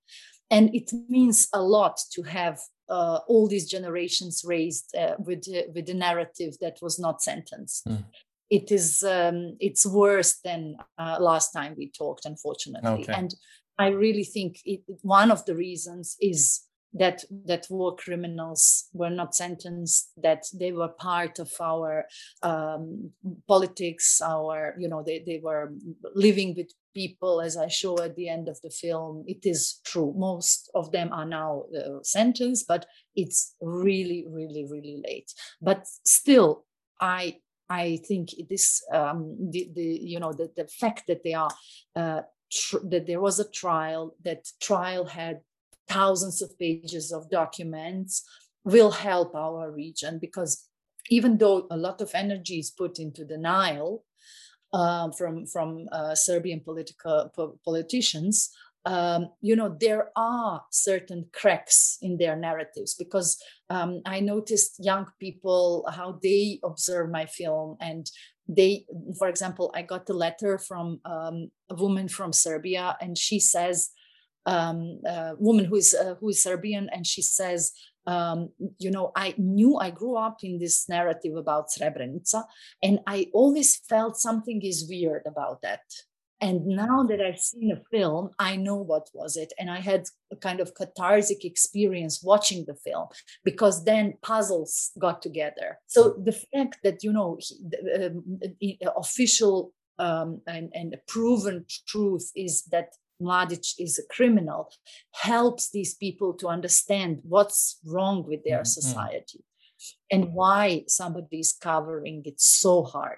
and 0.51 0.73
it 0.75 0.91
means 1.10 1.47
a 1.54 1.62
lot 1.62 1.99
to 2.12 2.21
have 2.21 2.60
uh, 2.89 3.19
all 3.28 3.48
these 3.48 3.69
generations 3.69 4.43
raised 4.45 4.95
uh, 4.95 5.15
with 5.19 5.45
uh, 5.48 5.63
with 5.74 5.88
the 5.88 5.93
narrative 5.93 6.56
that 6.62 6.78
was 6.82 7.00
not 7.00 7.21
sentenced. 7.21 7.86
Mm. 7.88 8.06
It 8.50 8.71
is 8.71 9.04
um, 9.04 9.58
it's 9.60 9.86
worse 9.86 10.39
than 10.43 10.78
uh, 10.98 11.17
last 11.19 11.52
time 11.52 11.76
we 11.78 11.89
talked, 11.89 12.26
unfortunately. 12.26 13.04
Okay. 13.04 13.13
And 13.13 13.34
I 13.78 13.88
really 13.88 14.24
think 14.24 14.60
it, 14.65 14.82
one 15.02 15.32
of 15.32 15.45
the 15.45 15.56
reasons 15.56 16.15
is 16.21 16.62
that 16.93 17.24
that 17.45 17.67
war 17.69 17.95
criminals 17.95 18.86
were 18.93 19.10
not 19.10 19.36
sentenced 19.36 20.12
that 20.15 20.45
they 20.54 20.71
were 20.71 20.88
part 20.88 21.39
of 21.39 21.52
our 21.60 22.06
um, 22.41 23.12
politics 23.48 24.21
our 24.24 24.76
you 24.80 24.88
know 24.88 25.04
they, 25.04 25.21
they 25.26 25.39
were 25.43 25.74
living 26.13 26.56
with 26.56 26.71
people 26.96 27.42
as 27.42 27.58
i 27.58 27.68
show 27.68 27.98
at 28.00 28.16
the 28.16 28.30
end 28.30 28.48
of 28.48 28.60
the 28.62 28.70
film 28.70 29.24
it 29.28 29.46
is 29.46 29.82
true. 29.86 30.14
Most 30.18 30.72
of 30.74 30.92
them 30.92 31.10
are 31.12 31.26
now 31.26 31.66
uh, 31.78 32.02
sentenced 32.02 32.68
but 32.68 32.86
it's 33.16 33.56
really 33.62 34.26
really 34.28 34.66
really 34.74 35.02
late. 35.08 35.32
But 35.62 35.86
still 36.06 36.66
i 37.02 37.38
i 37.70 38.00
think 38.08 38.30
this 38.50 38.84
um, 38.94 39.36
the, 39.52 39.70
the 39.76 40.00
you 40.12 40.20
know 40.20 40.34
the, 40.34 40.52
the 40.56 40.68
fact 40.68 41.04
that 41.08 41.24
they 41.24 41.34
are 41.34 41.52
uh, 41.96 42.22
tr- 42.52 42.86
that 42.92 43.06
there 43.08 43.22
was 43.22 43.40
a 43.40 43.50
trial 43.50 44.16
that 44.24 44.48
trial 44.62 45.06
had 45.06 45.42
thousands 45.88 46.42
of 46.42 46.58
pages 46.58 47.12
of 47.12 47.30
documents 47.30 48.24
will 48.64 48.92
help 48.92 49.36
our 49.36 49.72
region 49.72 50.18
because 50.20 50.68
even 51.10 51.38
though 51.38 51.68
a 51.70 51.78
lot 51.78 52.02
of 52.02 52.12
energy 52.14 52.60
is 52.60 52.72
put 52.72 52.98
into 53.00 53.26
denial 53.26 54.04
uh, 54.76 55.10
from 55.12 55.46
from 55.46 55.88
uh, 55.94 56.14
Serbian 56.14 56.60
political 56.60 57.32
po- 57.34 57.58
politicians, 57.64 58.52
um, 58.86 59.30
you 59.42 59.56
know 59.56 59.74
there 59.80 60.12
are 60.18 60.64
certain 60.70 61.26
cracks 61.32 61.98
in 62.02 62.18
their 62.18 62.36
narratives 62.36 62.94
because 62.94 63.42
um, 63.70 64.02
I 64.06 64.20
noticed 64.20 64.84
young 64.84 65.08
people 65.18 65.88
how 65.90 66.20
they 66.22 66.60
observe 66.62 67.10
my 67.10 67.26
film 67.26 67.78
and 67.80 68.06
they, 68.48 68.86
for 69.18 69.28
example, 69.28 69.72
I 69.74 69.82
got 69.82 70.10
a 70.10 70.14
letter 70.14 70.60
from 70.60 71.00
um, 71.06 71.50
a 71.70 71.76
woman 71.76 72.08
from 72.10 72.32
Serbia 72.32 72.98
and 73.02 73.18
she 73.18 73.40
says 73.40 73.90
um, 74.46 75.00
woman 75.40 75.66
who 75.66 75.78
is 75.78 75.96
uh, 75.96 76.16
who 76.20 76.30
is 76.30 76.44
Serbian, 76.44 76.90
and 76.94 77.08
she 77.08 77.22
says, 77.22 77.72
um, 78.08 78.50
you 78.78 78.91
know, 78.91 79.12
I 79.15 79.34
knew 79.38 79.78
I 79.78 79.89
grew 79.89 80.15
up 80.15 80.44
in 80.44 80.60
this 80.60 80.88
narrative 80.88 81.36
about 81.36 81.70
Srebrenica, 81.70 82.44
and 82.84 83.00
I 83.08 83.28
always 83.34 83.78
felt 83.78 84.18
something 84.18 84.62
is 84.62 84.88
weird 84.88 85.24
about 85.26 85.62
that. 85.63 85.82
And 86.41 86.65
now 86.65 87.04
that 87.04 87.22
I've 87.22 87.39
seen 87.39 87.72
a 87.72 87.82
film, 87.89 88.30
I 88.38 88.58
know 88.58 88.76
what 88.76 89.10
was 89.13 89.38
it, 89.38 89.54
and 89.58 89.70
I 89.72 89.80
had 89.80 90.04
a 90.32 90.36
kind 90.36 90.60
of 90.60 90.76
cathartic 90.76 91.46
experience 91.46 92.22
watching 92.22 92.65
the 92.65 92.76
film 92.76 93.08
because 93.44 93.86
then 93.86 94.15
puzzles 94.22 94.91
got 95.00 95.22
together. 95.22 95.80
So 95.88 96.22
the 96.24 96.34
fact 96.34 96.80
that 96.84 97.04
you 97.04 97.13
know 97.13 97.39
the, 97.70 98.08
um, 98.08 98.39
the 98.60 98.78
official 98.98 99.72
um, 99.98 100.41
and, 100.46 100.72
and 100.74 100.96
proven 101.08 101.65
truth 101.88 102.32
is 102.36 102.63
that 102.65 102.89
Mladic 103.21 103.73
is 103.80 103.99
a 103.99 104.13
criminal 104.13 104.69
helps 105.13 105.71
these 105.71 105.93
people 105.95 106.34
to 106.34 106.47
understand 106.47 107.19
what's 107.23 107.80
wrong 107.86 108.25
with 108.28 108.43
their 108.43 108.60
mm-hmm. 108.60 108.80
society 108.80 109.43
and 110.12 110.34
why 110.34 110.84
somebody 110.88 111.39
is 111.39 111.54
covering 111.54 112.21
it 112.25 112.39
so 112.39 112.84
hard. 112.84 113.17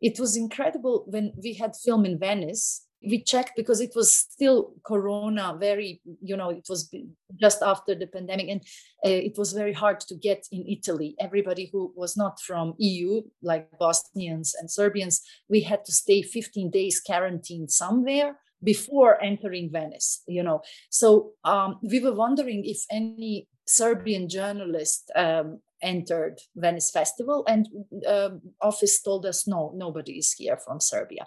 It 0.00 0.18
was 0.18 0.36
incredible 0.36 1.04
when 1.06 1.32
we 1.42 1.54
had 1.54 1.76
film 1.76 2.04
in 2.04 2.18
Venice. 2.18 2.86
We 3.06 3.22
checked 3.22 3.52
because 3.54 3.80
it 3.80 3.92
was 3.94 4.14
still 4.14 4.72
Corona, 4.84 5.56
very, 5.58 6.00
you 6.22 6.36
know, 6.36 6.50
it 6.50 6.66
was 6.70 6.90
just 7.38 7.62
after 7.62 7.94
the 7.94 8.06
pandemic, 8.06 8.48
and 8.48 8.60
uh, 9.04 9.10
it 9.10 9.36
was 9.36 9.52
very 9.52 9.74
hard 9.74 10.00
to 10.00 10.14
get 10.14 10.46
in 10.50 10.64
Italy. 10.66 11.14
Everybody 11.20 11.68
who 11.70 11.92
was 11.94 12.16
not 12.16 12.40
from 12.40 12.74
EU, 12.78 13.22
like 13.42 13.68
Bosnians 13.78 14.54
and 14.58 14.70
Serbians, 14.70 15.20
we 15.50 15.60
had 15.60 15.84
to 15.84 15.92
stay 15.92 16.22
15 16.22 16.70
days 16.70 17.00
quarantined 17.00 17.70
somewhere 17.70 18.38
before 18.64 19.22
entering 19.22 19.70
Venice, 19.70 20.22
you 20.26 20.42
know. 20.42 20.62
So 20.90 21.32
um, 21.44 21.78
we 21.82 22.00
were 22.00 22.14
wondering 22.14 22.64
if 22.64 22.84
any 22.90 23.46
Serbian 23.66 24.28
journalist 24.28 25.10
um, 25.14 25.60
entered 25.82 26.38
Venice 26.56 26.90
Festival, 26.90 27.44
and 27.46 27.68
um, 28.08 28.40
office 28.60 29.00
told 29.02 29.26
us 29.26 29.46
no, 29.46 29.72
nobody 29.76 30.12
is 30.12 30.32
here 30.32 30.56
from 30.56 30.80
Serbia, 30.80 31.26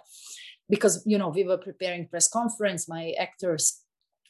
because 0.68 1.02
you 1.06 1.18
know 1.18 1.28
we 1.28 1.44
were 1.44 1.58
preparing 1.58 2.08
press 2.08 2.28
conference. 2.28 2.88
My 2.88 3.14
actors, 3.18 3.82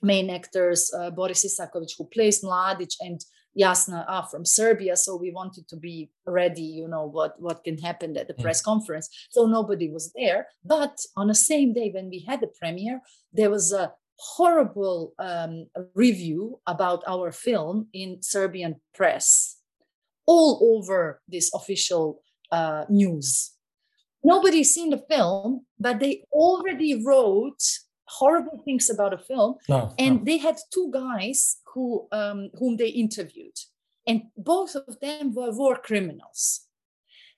main 0.03 0.31
actors, 0.31 0.93
uh, 0.99 1.11
Boris 1.11 1.45
Isakovic, 1.45 1.93
who 1.99 2.05
plays 2.07 2.45
Mladic, 2.45 2.95
and 3.01 3.21
Jasna 3.59 4.05
are 4.09 4.27
from 4.31 4.45
Serbia, 4.45 4.97
so 4.97 5.17
we 5.17 5.31
wanted 5.31 5.69
to 5.69 5.77
be 5.77 6.11
ready. 6.27 6.63
You 6.63 6.89
know 6.89 7.05
what 7.05 7.41
what 7.41 7.65
can 7.65 7.79
happen 7.79 8.17
at 8.17 8.29
the 8.29 8.35
mm. 8.35 8.43
press 8.43 8.61
conference. 8.63 9.09
So 9.31 9.47
nobody 9.47 9.91
was 9.91 10.13
there. 10.15 10.47
But 10.65 10.99
on 11.17 11.27
the 11.29 11.35
same 11.35 11.73
day 11.73 11.91
when 11.91 12.09
we 12.09 12.21
had 12.21 12.41
the 12.41 12.53
premiere, 12.61 13.01
there 13.33 13.51
was 13.51 13.73
a 13.73 13.93
horrible 14.19 15.15
um, 15.19 15.67
review 15.95 16.61
about 16.67 17.03
our 17.07 17.33
film 17.33 17.89
in 17.93 18.19
Serbian 18.21 18.77
press, 18.95 19.59
all 20.27 20.59
over 20.77 21.21
this 21.29 21.53
official 21.55 22.23
uh, 22.51 22.85
news. 22.89 23.53
Nobody 24.25 24.65
seen 24.65 24.91
the 24.91 25.03
film, 25.09 25.65
but 25.79 26.01
they 26.01 26.25
already 26.33 27.05
wrote 27.05 27.63
horrible 28.09 28.61
things 28.65 28.91
about 28.91 29.15
a 29.15 29.19
film. 29.19 29.57
No, 29.69 29.95
and 29.99 30.19
no. 30.19 30.25
they 30.25 30.39
had 30.39 30.57
two 30.73 30.91
guys 30.93 31.59
who 31.75 32.09
um, 32.13 32.51
whom 32.59 32.77
they 32.77 32.89
interviewed, 32.89 33.59
and 34.07 34.23
both 34.37 34.75
of 34.75 35.01
them 35.01 35.35
were 35.35 35.53
war 35.53 35.77
criminals. 35.77 36.67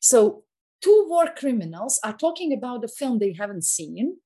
So 0.00 0.44
two 0.80 1.06
war 1.08 1.28
criminals 1.36 2.00
are 2.04 2.16
talking 2.16 2.52
about 2.52 2.84
a 2.84 2.88
film 2.88 3.18
they 3.18 3.34
haven't 3.38 3.64
seen 3.64 4.16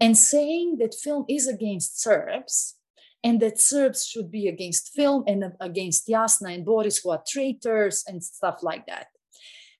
and 0.00 0.16
saying 0.16 0.78
that 0.78 0.94
film 0.94 1.24
is 1.28 1.46
against 1.46 2.00
Serbs 2.00 2.76
and 3.22 3.40
that 3.40 3.60
Serbs 3.60 4.06
should 4.06 4.30
be 4.30 4.48
against 4.48 4.94
film 4.94 5.24
and 5.26 5.52
against 5.60 6.08
Jasna 6.08 6.54
and 6.54 6.64
Boris, 6.64 6.98
who 6.98 7.10
are 7.10 7.22
traitors 7.28 8.02
and 8.06 8.24
stuff 8.24 8.62
like 8.62 8.86
that. 8.86 9.08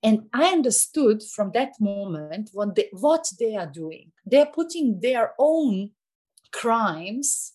And 0.03 0.29
I 0.33 0.47
understood 0.47 1.23
from 1.23 1.51
that 1.55 1.73
moment 1.81 2.51
what 2.53 2.75
they, 2.75 2.89
what 2.93 3.27
they 3.39 3.57
are 3.57 3.67
doing. 3.67 4.13
They're 4.25 4.47
putting 4.47 5.01
their 5.01 5.35
own 5.39 5.91
crimes 6.53 7.53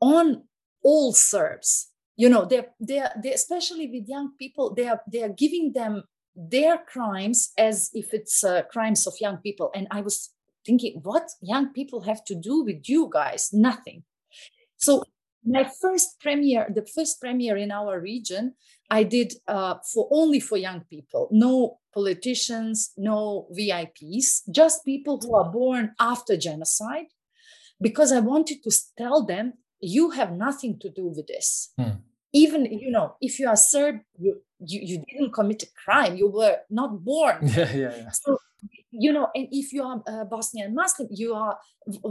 on 0.00 0.44
all 0.82 1.12
Serbs. 1.12 1.90
You 2.16 2.28
know, 2.28 2.44
they're, 2.44 2.66
they're, 2.78 3.12
they 3.22 3.32
especially 3.32 3.88
with 3.88 4.08
young 4.08 4.32
people, 4.38 4.74
they 4.74 4.88
are, 4.88 5.00
they 5.10 5.22
are 5.22 5.30
giving 5.30 5.72
them 5.72 6.04
their 6.34 6.78
crimes 6.78 7.52
as 7.58 7.90
if 7.94 8.12
it's 8.12 8.42
uh, 8.44 8.62
crimes 8.70 9.06
of 9.06 9.14
young 9.20 9.38
people. 9.38 9.70
And 9.74 9.86
I 9.90 10.00
was 10.00 10.30
thinking, 10.64 11.00
what 11.02 11.28
young 11.40 11.72
people 11.72 12.02
have 12.02 12.24
to 12.24 12.34
do 12.34 12.62
with 12.62 12.88
you 12.88 13.08
guys? 13.12 13.50
Nothing. 13.52 14.04
So 14.76 15.02
my 15.44 15.68
first 15.80 16.20
premiere, 16.20 16.68
the 16.72 16.86
first 16.86 17.20
premiere 17.20 17.56
in 17.56 17.70
our 17.70 18.00
region, 18.00 18.54
I 18.90 19.02
did 19.04 19.34
uh, 19.48 19.76
for 19.92 20.08
only 20.10 20.38
for 20.40 20.56
young 20.56 20.82
people, 20.82 21.28
no 21.32 21.78
politicians, 21.94 22.92
no 22.96 23.48
VIPs, 23.58 24.42
just 24.50 24.84
people 24.84 25.18
who 25.20 25.34
are 25.36 25.50
born 25.50 25.92
after 25.98 26.36
genocide, 26.36 27.06
because 27.82 28.12
I 28.12 28.20
wanted 28.20 28.62
to 28.64 28.70
tell 28.96 29.24
them, 29.24 29.54
you 29.80 30.10
have 30.10 30.32
nothing 30.32 30.78
to 30.80 30.88
do 30.88 31.06
with 31.08 31.26
this. 31.26 31.72
Hmm. 31.78 31.96
Even 32.32 32.64
you 32.64 32.90
know, 32.90 33.16
if 33.20 33.38
you 33.38 33.48
are 33.48 33.56
Serb, 33.56 33.96
you, 34.18 34.40
you 34.58 34.80
you 34.82 35.04
didn't 35.10 35.32
commit 35.32 35.62
a 35.64 35.66
crime. 35.84 36.16
You 36.16 36.28
were 36.30 36.58
not 36.70 37.04
born. 37.04 37.36
Yeah, 37.56 37.72
yeah, 37.74 37.96
yeah. 37.96 38.10
So 38.10 38.38
you 38.92 39.12
know 39.12 39.28
and 39.34 39.48
if 39.50 39.72
you 39.72 39.82
are 39.82 40.02
a 40.06 40.24
bosnian 40.24 40.74
muslim 40.74 41.08
you 41.10 41.34
are 41.34 41.58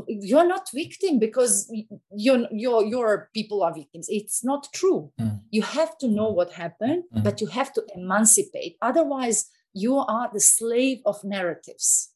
you're 0.08 0.48
not 0.48 0.68
victim 0.74 1.20
because 1.20 1.72
you're 2.12 2.48
your 2.52 2.84
your 2.84 3.30
people 3.34 3.64
are 3.64 3.74
victims 3.74 4.08
it's 4.10 4.44
not 4.44 4.68
true 4.74 5.12
mm. 5.20 5.40
you 5.52 5.62
have 5.62 5.98
to 5.98 6.08
know 6.08 6.30
what 6.30 6.52
happened 6.52 7.04
mm. 7.16 7.24
but 7.24 7.40
you 7.40 7.48
have 7.48 7.72
to 7.72 7.84
emancipate 7.96 8.78
otherwise 8.82 9.46
you 9.74 9.96
are 9.98 10.30
the 10.34 10.40
slave 10.40 11.00
of 11.06 11.24
narratives 11.24 12.10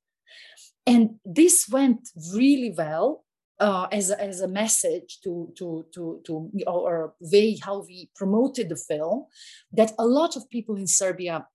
and 0.87 1.15
this 1.23 1.67
went 1.69 2.09
really 2.33 2.73
well 2.75 3.23
uh, 3.59 3.87
as, 3.91 4.11
a, 4.11 4.21
as 4.21 4.41
a 4.41 4.47
message 4.47 5.19
to 5.23 5.51
to 5.57 5.85
to 5.93 6.21
to 6.25 6.51
or 6.67 7.13
way 7.19 7.57
how 7.63 7.83
we 7.87 8.09
promoted 8.15 8.69
the 8.69 8.75
film 8.75 9.25
that 9.71 9.93
a 9.97 10.05
lot 10.05 10.35
of 10.35 10.49
people 10.49 10.75
in 10.75 10.87
serbia 10.87 11.45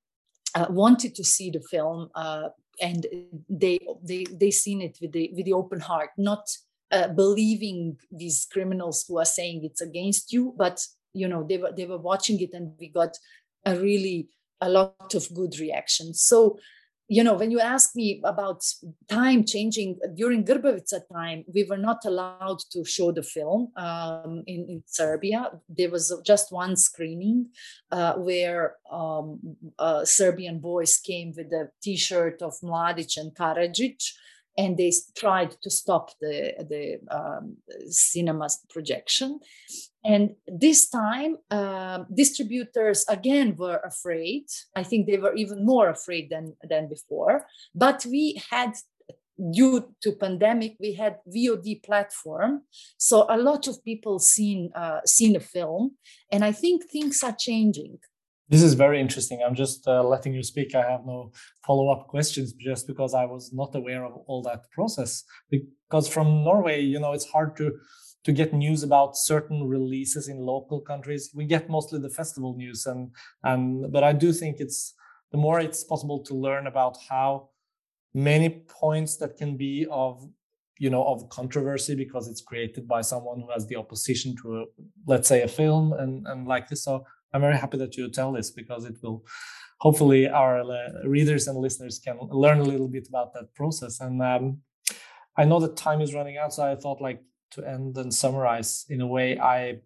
uh, 0.54 0.66
wanted 0.70 1.14
to 1.14 1.24
see 1.24 1.50
the 1.50 1.60
film 1.70 2.08
uh, 2.14 2.48
and 2.80 3.06
they 3.48 3.78
they 4.02 4.24
they 4.32 4.50
seen 4.50 4.80
it 4.80 4.96
with 5.00 5.12
the 5.12 5.30
with 5.34 5.44
the 5.44 5.52
open 5.52 5.80
heart 5.80 6.10
not 6.16 6.44
uh, 6.90 7.08
believing 7.08 7.96
these 8.10 8.46
criminals 8.50 9.04
who 9.06 9.18
are 9.18 9.24
saying 9.24 9.60
it's 9.62 9.80
against 9.80 10.32
you 10.32 10.54
but 10.56 10.80
you 11.12 11.28
know 11.28 11.44
they 11.48 11.58
were 11.58 11.72
they 11.76 11.86
were 11.86 11.98
watching 11.98 12.40
it 12.40 12.54
and 12.54 12.72
we 12.80 12.88
got 12.88 13.16
a 13.66 13.76
really 13.76 14.28
a 14.60 14.68
lot 14.68 15.14
of 15.14 15.32
good 15.34 15.58
reactions. 15.58 16.22
So 16.22 16.58
you 17.11 17.25
know, 17.25 17.35
when 17.35 17.51
you 17.51 17.59
ask 17.59 17.96
me 17.96 18.20
about 18.23 18.64
time 19.09 19.44
changing 19.44 19.99
during 20.14 20.44
Grbavica 20.44 21.01
time, 21.12 21.44
we 21.53 21.64
were 21.64 21.77
not 21.77 22.05
allowed 22.05 22.61
to 22.70 22.85
show 22.85 23.11
the 23.11 23.25
film 23.25 23.73
um, 23.77 24.44
in, 24.46 24.61
in, 24.68 24.83
Serbia. 24.87 25.51
There 25.68 25.90
was 25.90 26.14
just 26.25 26.53
one 26.53 26.77
screening 26.77 27.49
uh, 27.90 28.14
where 28.14 28.77
um, 28.92 29.40
Serbian 30.05 30.61
boys 30.61 30.99
came 30.99 31.33
with 31.37 31.53
a 31.53 31.70
T-shirt 31.83 32.42
of 32.42 32.55
Mladic 32.62 33.16
and 33.16 33.35
Karadzic, 33.35 34.12
and 34.56 34.76
they 34.76 34.92
tried 35.16 35.52
to 35.62 35.70
stop 35.70 36.10
the 36.20 36.54
the 36.68 36.98
um, 37.10 37.56
cinema 37.88 38.48
projection. 38.68 39.40
And 40.04 40.36
this 40.46 40.88
time, 40.88 41.36
uh, 41.50 42.04
distributors 42.14 43.04
again 43.08 43.54
were 43.56 43.80
afraid. 43.84 44.46
I 44.74 44.82
think 44.82 45.06
they 45.06 45.18
were 45.18 45.34
even 45.34 45.66
more 45.66 45.90
afraid 45.90 46.30
than, 46.30 46.56
than 46.66 46.88
before. 46.88 47.46
But 47.74 48.06
we 48.06 48.40
had, 48.50 48.72
due 49.52 49.94
to 50.00 50.12
pandemic, 50.12 50.76
we 50.80 50.94
had 50.94 51.18
VOD 51.28 51.82
platform, 51.82 52.62
so 52.96 53.26
a 53.28 53.36
lot 53.36 53.68
of 53.68 53.84
people 53.84 54.18
seen 54.18 54.70
uh, 54.74 55.00
seen 55.04 55.36
a 55.36 55.40
film, 55.40 55.96
and 56.32 56.44
I 56.44 56.52
think 56.52 56.90
things 56.90 57.22
are 57.22 57.36
changing. 57.36 57.98
This 58.50 58.64
is 58.64 58.74
very 58.74 59.00
interesting. 59.00 59.40
I'm 59.46 59.54
just 59.54 59.86
uh, 59.86 60.02
letting 60.02 60.34
you 60.34 60.42
speak. 60.42 60.74
I 60.74 60.82
have 60.82 61.06
no 61.06 61.30
follow 61.64 61.88
up 61.90 62.08
questions 62.08 62.52
just 62.52 62.88
because 62.88 63.14
I 63.14 63.24
was 63.24 63.52
not 63.52 63.76
aware 63.76 64.04
of 64.04 64.12
all 64.26 64.42
that 64.42 64.68
process. 64.72 65.22
Because 65.50 66.08
from 66.08 66.42
Norway, 66.42 66.80
you 66.80 66.98
know, 66.98 67.12
it's 67.12 67.30
hard 67.30 67.56
to 67.58 67.72
to 68.24 68.32
get 68.32 68.52
news 68.52 68.82
about 68.82 69.16
certain 69.16 69.66
releases 69.66 70.28
in 70.28 70.36
local 70.38 70.80
countries. 70.80 71.30
We 71.34 71.46
get 71.46 71.70
mostly 71.70 72.00
the 72.00 72.10
festival 72.10 72.56
news, 72.56 72.86
and 72.86 73.12
and 73.44 73.92
but 73.92 74.02
I 74.02 74.12
do 74.12 74.32
think 74.32 74.56
it's 74.58 74.94
the 75.30 75.38
more 75.38 75.60
it's 75.60 75.84
possible 75.84 76.22
to 76.24 76.34
learn 76.34 76.66
about 76.66 76.98
how 77.08 77.50
many 78.12 78.64
points 78.68 79.16
that 79.18 79.36
can 79.36 79.56
be 79.56 79.86
of 79.90 80.28
you 80.78 80.90
know 80.90 81.04
of 81.04 81.28
controversy 81.28 81.94
because 81.94 82.26
it's 82.26 82.40
created 82.40 82.88
by 82.88 83.00
someone 83.00 83.40
who 83.40 83.50
has 83.52 83.66
the 83.68 83.76
opposition 83.76 84.34
to 84.42 84.60
a, 84.60 84.64
let's 85.06 85.28
say 85.28 85.42
a 85.42 85.48
film 85.48 85.92
and 85.92 86.26
and 86.26 86.48
like 86.48 86.68
this 86.68 86.82
so 86.84 87.04
i'm 87.33 87.40
very 87.40 87.57
happy 87.57 87.79
that 87.79 87.97
you 87.97 88.09
tell 88.11 88.33
this 88.33 88.51
because 88.51 88.85
it 88.85 88.97
will 89.03 89.25
hopefully 89.79 90.29
our 90.29 90.61
uh, 90.61 90.88
readers 91.05 91.47
and 91.49 91.59
listeners 91.59 91.99
can 91.99 92.19
learn 92.31 92.61
a 92.61 92.64
little 92.64 92.88
bit 92.88 93.09
about 93.09 93.33
that 93.33 93.55
process. 93.55 94.01
And 94.01 94.23
um, 94.23 94.59
i 95.37 95.45
know 95.45 95.61
that 95.61 95.77
time 95.77 96.01
is 96.01 96.14
running 96.14 96.37
out 96.37 96.53
so 96.53 96.64
i 96.64 96.75
thought 96.75 97.01
like 97.01 97.23
to 97.53 97.64
end 97.64 97.97
and 97.97 98.12
summarize 98.12 98.85
in 98.88 99.01
a 99.01 99.07
way 99.07 99.38
i 99.38 99.81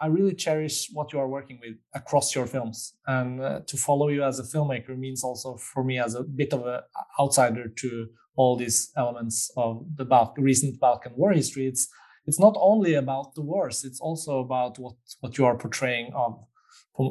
i 0.00 0.06
really 0.06 0.34
cherish 0.34 0.88
what 0.92 1.12
you 1.12 1.18
are 1.18 1.28
working 1.28 1.58
with 1.60 1.76
across 1.94 2.34
your 2.34 2.46
films. 2.46 2.94
And 3.06 3.40
uh, 3.40 3.60
to 3.66 3.76
follow 3.76 4.08
you 4.08 4.22
as 4.22 4.38
a 4.38 4.44
filmmaker 4.44 4.96
means 4.96 5.24
also 5.24 5.56
for 5.56 5.82
me 5.82 5.98
as 5.98 6.14
a 6.14 6.22
bit 6.22 6.52
of 6.52 6.66
an 6.66 6.80
outsider 7.18 7.68
to 7.68 8.08
all 8.36 8.56
these 8.56 8.92
elements 8.96 9.50
of 9.56 9.84
the 9.96 10.04
Bal- 10.04 10.34
recent 10.38 10.78
balkan 10.78 11.12
war 11.16 11.32
history. 11.32 11.66
It's 11.66 11.88
it's 12.28 12.40
not 12.46 12.54
only 12.70 12.94
about 12.94 13.34
the 13.34 13.42
wars 13.50 13.84
it's 13.84 14.00
also 14.00 14.32
about 14.46 14.78
what 14.78 14.96
what 15.20 15.36
you 15.38 15.44
are 15.44 15.56
portraying 15.56 16.12
of 16.14 16.32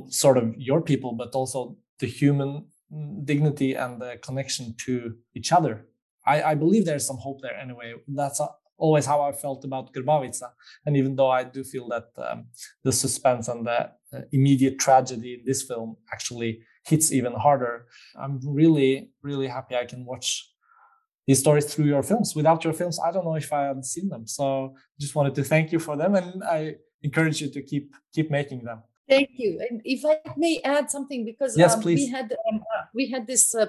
sort 0.09 0.37
of 0.37 0.45
your 0.57 0.81
people 0.81 1.11
but 1.21 1.31
also 1.39 1.75
the 1.99 2.07
human 2.07 2.51
dignity 3.23 3.73
and 3.73 4.01
the 4.01 4.11
connection 4.27 4.75
to 4.85 4.93
each 5.35 5.51
other 5.51 5.87
I, 6.27 6.51
I 6.51 6.55
believe 6.55 6.85
there's 6.85 7.07
some 7.07 7.17
hope 7.17 7.41
there 7.41 7.57
anyway. 7.57 7.93
That's 8.07 8.39
a, 8.41 8.49
always 8.77 9.05
how 9.05 9.21
I 9.21 9.31
felt 9.31 9.63
about 9.63 9.93
Grbavica. 9.93 10.49
And 10.85 10.97
even 10.97 11.15
though 11.15 11.31
I 11.31 11.43
do 11.43 11.63
feel 11.63 11.87
that 11.87 12.09
um, 12.17 12.47
the 12.83 12.91
suspense 12.91 13.47
and 13.47 13.65
the 13.65 13.91
uh, 14.13 14.21
immediate 14.31 14.77
tragedy 14.77 15.35
in 15.35 15.43
this 15.45 15.63
film 15.63 15.95
actually 16.13 16.59
hits 16.85 17.11
even 17.11 17.33
harder, 17.33 17.87
I'm 18.15 18.39
really, 18.43 19.11
really 19.23 19.47
happy 19.47 19.75
I 19.75 19.85
can 19.85 20.05
watch 20.05 20.51
these 21.27 21.39
stories 21.39 21.65
through 21.65 21.85
your 21.85 22.01
films. 22.01 22.35
Without 22.35 22.63
your 22.63 22.73
films, 22.73 22.99
I 23.05 23.11
don't 23.11 23.25
know 23.25 23.35
if 23.35 23.51
I 23.51 23.63
had 23.63 23.85
seen 23.85 24.07
them. 24.09 24.25
So 24.25 24.75
just 24.99 25.13
wanted 25.13 25.35
to 25.35 25.43
thank 25.43 25.71
you 25.71 25.79
for 25.79 25.97
them, 25.97 26.15
and 26.15 26.43
I 26.43 26.75
encourage 27.03 27.41
you 27.41 27.49
to 27.49 27.61
keep 27.61 27.93
keep 28.13 28.31
making 28.31 28.63
them. 28.63 28.81
Thank 29.09 29.29
you. 29.35 29.65
And 29.69 29.81
if 29.85 30.03
I 30.05 30.17
may 30.35 30.59
add 30.65 30.91
something, 30.91 31.23
because 31.23 31.57
yes, 31.57 31.75
um, 31.75 31.81
please. 31.81 31.99
we 31.99 32.07
had 32.09 32.33
um, 32.49 32.61
we 32.93 33.09
had 33.09 33.25
this 33.25 33.55
uh, 33.55 33.67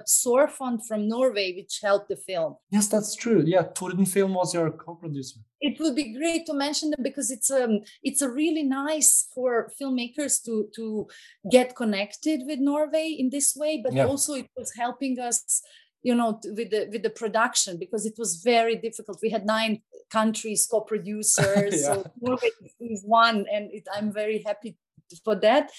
fund 0.48 0.86
from 0.86 1.08
Norway, 1.08 1.54
which 1.56 1.80
helped 1.82 2.08
the 2.08 2.16
film. 2.16 2.56
Yes, 2.70 2.88
that's 2.88 3.14
true. 3.14 3.42
Yeah, 3.46 3.62
Torden 3.62 4.06
Film 4.06 4.34
was 4.34 4.52
your 4.54 4.70
co-producer. 4.70 5.40
It 5.60 5.78
would 5.80 5.94
be 5.94 6.12
great 6.16 6.46
to 6.46 6.54
mention 6.54 6.90
them 6.90 7.02
because 7.02 7.30
it's 7.30 7.50
um 7.50 7.80
it's 8.02 8.22
a 8.22 8.30
really 8.30 8.64
nice 8.64 9.28
for 9.34 9.72
filmmakers 9.80 10.42
to 10.44 10.68
to 10.76 11.06
get 11.50 11.76
connected 11.76 12.42
with 12.46 12.58
Norway 12.60 13.16
in 13.18 13.30
this 13.30 13.54
way, 13.56 13.80
but 13.84 13.92
Yeah. 13.92 14.06
also 14.06 14.34
it 14.34 14.48
was 14.56 14.72
helping 14.76 15.18
us 15.20 15.62
you 16.02 16.14
know 16.14 16.40
with 16.44 16.70
the 16.70 16.88
with 16.92 17.02
the 17.02 17.10
production 17.10 17.78
because 17.78 18.06
it 18.06 18.14
was 18.18 18.42
very 18.44 18.76
difficult. 18.76 19.18
We 19.22 19.30
had 19.30 19.46
nine 19.46 19.82
countries 20.10 20.66
co-producers 20.70 21.74
Yeah. 21.82 21.94
so 21.94 22.10
norway 22.20 22.50
is 22.80 23.04
one 23.04 23.44
and 23.52 23.70
it, 23.72 23.86
i'm 23.94 24.10
very 24.10 24.42
happy 24.46 24.78
for 25.24 25.34
that. 25.36 25.70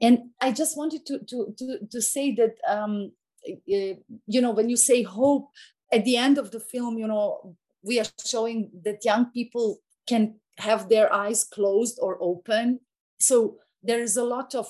And 0.00 0.30
i 0.40 0.50
just 0.52 0.76
wanted 0.76 1.06
to 1.06 1.18
to 1.30 1.54
to, 1.58 1.78
to 1.92 2.02
say 2.02 2.34
that 2.34 2.54
um 2.68 3.12
uh, 3.48 3.94
you 4.26 4.40
know 4.40 4.50
when 4.50 4.68
you 4.68 4.76
say 4.76 5.02
hope 5.02 5.50
at 5.92 6.04
the 6.04 6.16
end 6.16 6.36
of 6.38 6.50
the 6.50 6.60
film 6.60 6.98
you 6.98 7.06
know 7.06 7.56
we 7.82 8.00
are 8.00 8.06
showing 8.24 8.70
that 8.84 9.04
young 9.04 9.26
people 9.26 9.78
can 10.08 10.34
have 10.58 10.88
their 10.88 11.12
eyes 11.12 11.44
closed 11.44 11.98
or 12.00 12.18
open. 12.20 12.80
So 13.20 13.58
there 13.82 14.00
is 14.00 14.16
a 14.16 14.24
lot 14.24 14.54
of 14.54 14.66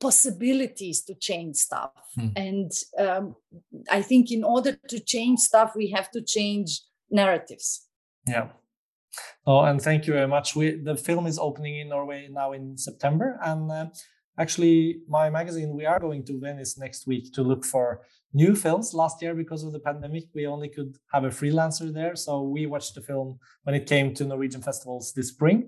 possibilities 0.00 1.02
to 1.04 1.14
change 1.14 1.56
stuff 1.56 1.90
Hmm. 2.16 2.28
and 2.36 2.70
um, 2.98 3.34
i 3.90 4.00
think 4.02 4.30
in 4.30 4.42
order 4.44 4.72
to 4.88 4.98
change 5.12 5.38
stuff 5.40 5.68
we 5.76 5.90
have 5.96 6.08
to 6.16 6.20
change 6.22 6.70
narratives 7.10 7.68
Yeah. 8.28 8.48
Oh, 9.46 9.60
and 9.68 9.80
thank 9.80 10.06
you 10.06 10.12
very 10.12 10.28
much. 10.28 10.56
We 10.56 10.66
the 10.88 10.96
film 11.08 11.26
is 11.26 11.38
opening 11.38 11.74
in 11.80 11.88
Norway 11.88 12.28
now 12.40 12.52
in 12.58 12.76
September, 12.76 13.28
and 13.50 13.70
uh, 13.70 13.86
actually, 14.42 14.76
my 15.08 15.30
magazine 15.30 15.70
we 15.78 15.86
are 15.86 16.00
going 16.06 16.22
to 16.26 16.40
Venice 16.40 16.72
next 16.84 17.06
week 17.06 17.24
to 17.34 17.42
look 17.50 17.64
for 17.64 18.00
new 18.32 18.54
films. 18.64 18.92
Last 18.94 19.22
year, 19.22 19.34
because 19.34 19.62
of 19.66 19.72
the 19.72 19.84
pandemic, 19.88 20.24
we 20.34 20.46
only 20.54 20.68
could 20.76 20.92
have 21.14 21.24
a 21.26 21.30
freelancer 21.40 21.88
there, 21.92 22.14
so 22.16 22.30
we 22.54 22.66
watched 22.66 22.94
the 22.94 23.00
film 23.10 23.38
when 23.64 23.74
it 23.80 23.86
came 23.88 24.12
to 24.14 24.24
Norwegian 24.24 24.62
festivals 24.62 25.12
this 25.12 25.28
spring. 25.28 25.58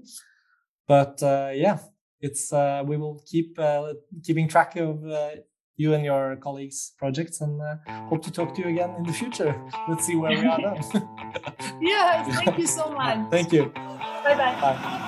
But 0.87 1.23
uh, 1.23 1.51
yeah, 1.65 1.79
it's 2.21 2.53
uh, 2.53 2.83
we 2.87 2.97
will 2.97 3.23
keep 3.27 3.59
uh, 3.59 3.95
keeping 4.25 4.49
track 4.49 4.77
of 4.77 5.05
uh, 5.07 5.31
you 5.77 5.95
and 5.95 6.05
your 6.05 6.37
colleagues' 6.37 6.93
projects, 6.99 7.41
and 7.41 7.61
uh, 7.63 7.77
hope 8.09 8.23
to 8.25 8.33
talk 8.33 8.55
to 8.55 8.63
you 8.63 8.69
again 8.69 8.95
in 8.99 9.05
the 9.05 9.13
future. 9.13 9.55
Let's 9.89 10.05
see 10.07 10.17
where 10.17 10.37
we 10.39 10.47
are 10.47 10.61
then. 10.61 10.83
yeah 11.81 12.23
thank 12.25 12.59
you 12.59 12.67
so 12.67 12.91
much 13.01 13.31
Thank 13.31 13.53
you. 13.53 13.67
bye 13.67 14.35
bye 14.37 14.61
Bye. 14.61 15.05